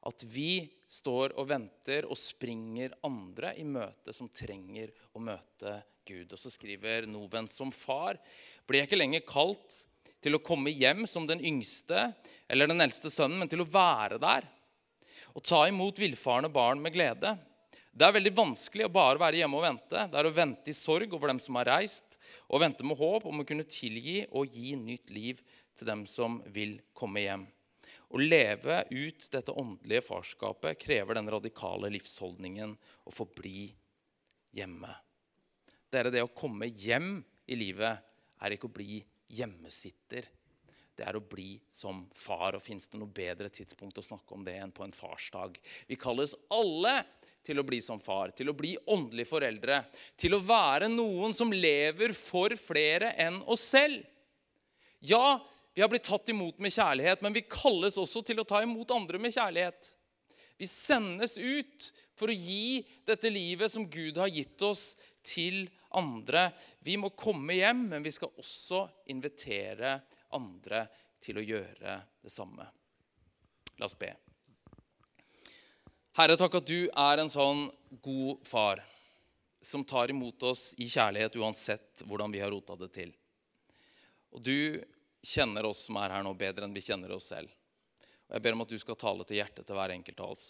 at 0.02 0.24
vi 0.26 0.66
står 0.90 1.36
og 1.38 1.48
venter 1.52 2.08
og 2.10 2.18
springer 2.18 2.96
andre 3.06 3.54
i 3.62 3.66
møte 3.68 4.14
som 4.16 4.32
trenger 4.34 4.90
å 5.14 5.22
møte 5.22 5.76
Gud. 6.08 6.34
Og 6.34 6.40
så 6.42 6.50
skriver 6.52 7.06
Noven 7.10 7.48
som 7.52 7.72
far 7.76 8.18
blir 8.66 8.82
jeg 8.82 8.90
ikke 8.90 9.02
lenger 9.04 9.28
kalt 9.30 9.84
til 10.22 10.38
å 10.38 10.44
komme 10.44 10.74
hjem 10.74 11.06
som 11.10 11.28
den 11.30 11.42
yngste 11.46 12.10
eller 12.50 12.70
den 12.70 12.82
eldste 12.84 13.12
sønnen, 13.14 13.40
men 13.42 13.50
til 13.50 13.64
å 13.64 13.70
være 13.70 14.20
der 14.22 14.50
og 15.32 15.46
ta 15.46 15.64
imot 15.70 16.00
villfarne 16.02 16.50
barn 16.52 16.82
med 16.84 16.94
glede. 16.96 17.36
Det 17.92 18.08
er 18.08 18.16
veldig 18.16 18.32
vanskelig 18.36 18.88
å 18.88 18.94
bare 18.94 19.20
være 19.20 19.42
hjemme 19.42 19.60
og 19.60 19.66
vente. 19.66 20.06
Det 20.08 20.20
er 20.20 20.28
å 20.28 20.36
vente 20.36 20.72
i 20.72 20.76
sorg 20.76 21.12
over 21.16 21.32
dem 21.32 21.42
som 21.44 21.58
har 21.60 21.68
reist, 21.74 22.16
og 22.48 22.64
vente 22.64 22.86
med 22.88 23.00
håp 23.00 23.26
om 23.28 23.42
å 23.42 23.48
kunne 23.48 23.68
tilgi 23.68 24.22
og 24.30 24.54
gi 24.56 24.78
nytt 24.80 25.12
liv 25.12 25.42
til 25.76 25.90
dem 25.90 26.06
som 26.08 26.40
vil 26.56 26.78
komme 26.96 27.24
hjem. 27.24 27.46
Å 28.12 28.20
leve 28.20 28.82
ut 28.92 29.28
dette 29.32 29.56
åndelige 29.56 30.04
farskapet 30.04 30.80
krever 30.80 31.16
den 31.16 31.30
radikale 31.32 31.92
livsholdningen 31.92 32.76
å 33.08 33.14
få 33.14 33.28
bli 33.38 33.70
hjemme. 34.56 34.92
Dere, 35.92 36.12
det 36.12 36.24
å 36.24 36.32
komme 36.36 36.68
hjem 36.68 37.18
i 37.52 37.58
livet 37.60 38.04
er 38.44 38.56
ikke 38.56 38.68
å 38.68 38.76
bli 38.76 39.00
hjemmesitter. 39.32 40.28
Det 41.02 41.08
er 41.10 41.18
å 41.18 41.24
bli 41.26 41.56
som 41.74 42.04
far. 42.14 42.54
Og 42.54 42.62
fins 42.62 42.86
det 42.92 43.00
noe 43.02 43.10
bedre 43.10 43.50
tidspunkt 43.50 43.98
å 43.98 44.06
snakke 44.06 44.38
om 44.38 44.46
det 44.46 44.54
enn 44.62 44.74
på 44.76 44.86
en 44.86 44.94
farsdag? 44.94 45.58
Vi 45.90 45.98
kalles 45.98 46.36
alle 46.54 47.00
til 47.42 47.58
å 47.58 47.66
bli 47.66 47.80
som 47.82 47.98
far, 47.98 48.36
til 48.38 48.52
å 48.52 48.54
bli 48.54 48.76
åndelige 48.94 49.32
foreldre, 49.32 49.80
til 50.14 50.38
å 50.38 50.44
være 50.46 50.92
noen 50.94 51.34
som 51.34 51.50
lever 51.50 52.14
for 52.14 52.54
flere 52.54 53.16
enn 53.18 53.40
oss 53.50 53.64
selv. 53.74 54.06
Ja, 55.02 55.42
vi 55.74 55.82
har 55.82 55.90
blitt 55.90 56.06
tatt 56.06 56.30
imot 56.30 56.62
med 56.62 56.76
kjærlighet, 56.76 57.26
men 57.26 57.34
vi 57.34 57.48
kalles 57.50 57.98
også 57.98 58.22
til 58.28 58.44
å 58.44 58.46
ta 58.46 58.62
imot 58.62 58.94
andre 58.94 59.18
med 59.24 59.34
kjærlighet. 59.34 59.96
Vi 60.62 60.70
sendes 60.70 61.40
ut 61.42 61.90
for 62.14 62.30
å 62.30 62.38
gi 62.38 62.84
dette 63.10 63.34
livet 63.34 63.74
som 63.74 63.90
Gud 63.90 64.22
har 64.22 64.30
gitt 64.30 64.62
oss, 64.62 64.92
til 65.22 65.68
andre. 65.98 66.48
Vi 66.82 66.96
må 66.98 67.12
komme 67.18 67.54
hjem, 67.54 67.88
men 67.92 68.06
vi 68.06 68.14
skal 68.14 68.32
også 68.42 68.88
invitere 69.14 70.00
andre 70.36 70.86
til 71.22 71.40
å 71.40 71.46
gjøre 71.46 71.98
det 72.22 72.32
samme. 72.34 72.66
La 73.78 73.88
oss 73.88 73.98
be. 73.98 74.12
Herre, 76.18 76.36
takk 76.36 76.58
at 76.60 76.68
du 76.68 76.90
er 76.90 77.22
en 77.22 77.32
sånn 77.32 77.68
god 78.04 78.48
far 78.48 78.82
som 79.62 79.86
tar 79.86 80.12
imot 80.12 80.44
oss 80.44 80.72
i 80.82 80.90
kjærlighet 80.90 81.38
uansett 81.40 82.04
hvordan 82.06 82.34
vi 82.34 82.42
har 82.42 82.52
rota 82.52 82.76
det 82.76 82.90
til. 82.96 83.14
Og 84.34 84.42
du 84.44 84.82
kjenner 85.24 85.68
oss 85.70 85.86
som 85.86 86.00
er 86.02 86.16
her 86.16 86.26
nå, 86.26 86.34
bedre 86.34 86.66
enn 86.66 86.76
vi 86.76 86.84
kjenner 86.84 87.14
oss 87.16 87.30
selv. 87.32 87.52
Og 88.28 88.36
jeg 88.36 88.44
ber 88.44 88.58
om 88.58 88.64
at 88.66 88.74
du 88.74 88.80
skal 88.82 89.00
tale 89.00 89.28
til 89.28 89.40
hjertet 89.42 89.68
til 89.68 89.78
hver 89.78 89.94
enkelt 89.94 90.24
av 90.24 90.34
oss. 90.34 90.46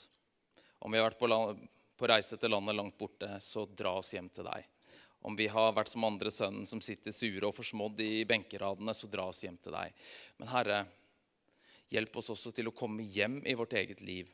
Om 0.80 0.94
vi 0.94 1.02
har 1.02 1.10
vært 1.10 1.20
på, 1.20 1.30
land, 1.30 1.62
på 1.98 2.10
reise 2.10 2.38
til 2.40 2.54
landet 2.54 2.78
langt 2.78 2.98
borte, 2.98 3.30
så 3.42 3.68
dra 3.68 3.98
oss 4.00 4.14
hjem 4.16 4.30
til 4.34 4.48
deg. 4.48 4.66
Om 5.22 5.36
vi 5.38 5.48
har 5.54 5.74
vært 5.78 5.92
som 5.92 6.06
andre 6.08 6.32
sønnen 6.34 6.66
som 6.66 6.82
sitter 6.82 7.14
sure 7.14 7.46
og 7.46 7.54
forsmådd 7.54 8.02
i 8.02 8.24
benkeradene, 8.30 8.94
så 8.98 9.10
dra 9.12 9.28
oss 9.30 9.44
hjem 9.46 9.60
til 9.62 9.76
deg. 9.76 9.94
Men 10.42 10.50
Herre, 10.50 10.80
hjelp 11.94 12.18
oss 12.18 12.32
også 12.34 12.54
til 12.56 12.72
å 12.72 12.76
komme 12.76 13.06
hjem 13.06 13.42
i 13.46 13.56
vårt 13.58 13.76
eget 13.78 14.02
liv, 14.02 14.32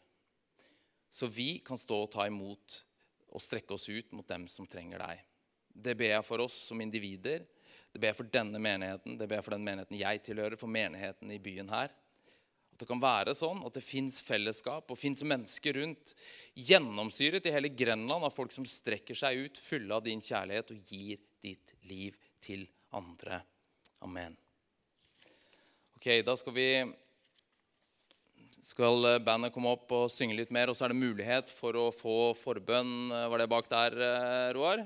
så 1.10 1.28
vi 1.32 1.58
kan 1.66 1.80
stå 1.80 1.98
og 2.04 2.12
ta 2.14 2.28
imot 2.28 2.82
og 3.28 3.44
strekke 3.44 3.76
oss 3.76 3.88
ut 3.90 4.14
mot 4.16 4.28
dem 4.28 4.48
som 4.52 4.68
trenger 4.70 5.02
deg. 5.04 5.22
Det 5.68 5.96
ber 5.98 6.14
jeg 6.16 6.26
for 6.26 6.44
oss 6.44 6.56
som 6.70 6.82
individer. 6.82 7.44
Det 7.92 8.02
ber 8.02 8.12
jeg 8.12 8.20
for 8.20 8.32
denne 8.32 8.60
menigheten, 8.62 9.18
det 9.20 9.28
ber 9.28 9.40
jeg 9.40 9.46
for 9.46 9.56
den 9.56 9.66
menigheten 9.66 10.00
jeg 10.00 10.24
tilhører, 10.26 10.60
for 10.60 10.72
menigheten 10.72 11.32
i 11.34 11.40
byen 11.42 11.70
her. 11.72 11.92
At 12.78 12.84
det 12.84 12.92
kan 12.92 13.00
være 13.02 13.34
sånn 13.34 13.64
at 13.66 13.74
det 13.74 13.82
fins 13.82 14.20
fellesskap 14.22 14.92
og 14.94 15.00
fins 15.02 15.24
mennesker 15.26 15.80
rundt, 15.80 16.12
gjennomsyret 16.54 17.48
i 17.50 17.54
hele 17.56 17.72
Grenland 17.74 18.28
av 18.28 18.36
folk 18.36 18.54
som 18.54 18.68
strekker 18.70 19.18
seg 19.18 19.48
ut 19.48 19.58
fulle 19.58 19.98
av 19.98 20.04
din 20.06 20.22
kjærlighet 20.22 20.76
og 20.76 20.92
gir 20.94 21.18
ditt 21.42 21.74
liv 21.90 22.20
til 22.38 22.68
andre. 22.94 23.40
Amen. 24.06 24.38
Ok, 25.98 26.22
Da 26.22 26.38
skal 26.38 26.54
vi 26.54 26.70
skal 28.62 29.10
bandet 29.26 29.56
komme 29.56 29.74
opp 29.74 29.98
og 29.98 30.14
synge 30.14 30.38
litt 30.38 30.54
mer, 30.54 30.70
og 30.70 30.78
så 30.78 30.86
er 30.86 30.94
det 30.94 31.02
mulighet 31.02 31.50
for 31.50 31.74
å 31.82 31.90
få 31.90 32.36
forbønn. 32.38 33.10
Var 33.10 33.42
det 33.42 33.50
bak 33.50 33.74
der, 33.74 33.98
Roar? 34.54 34.86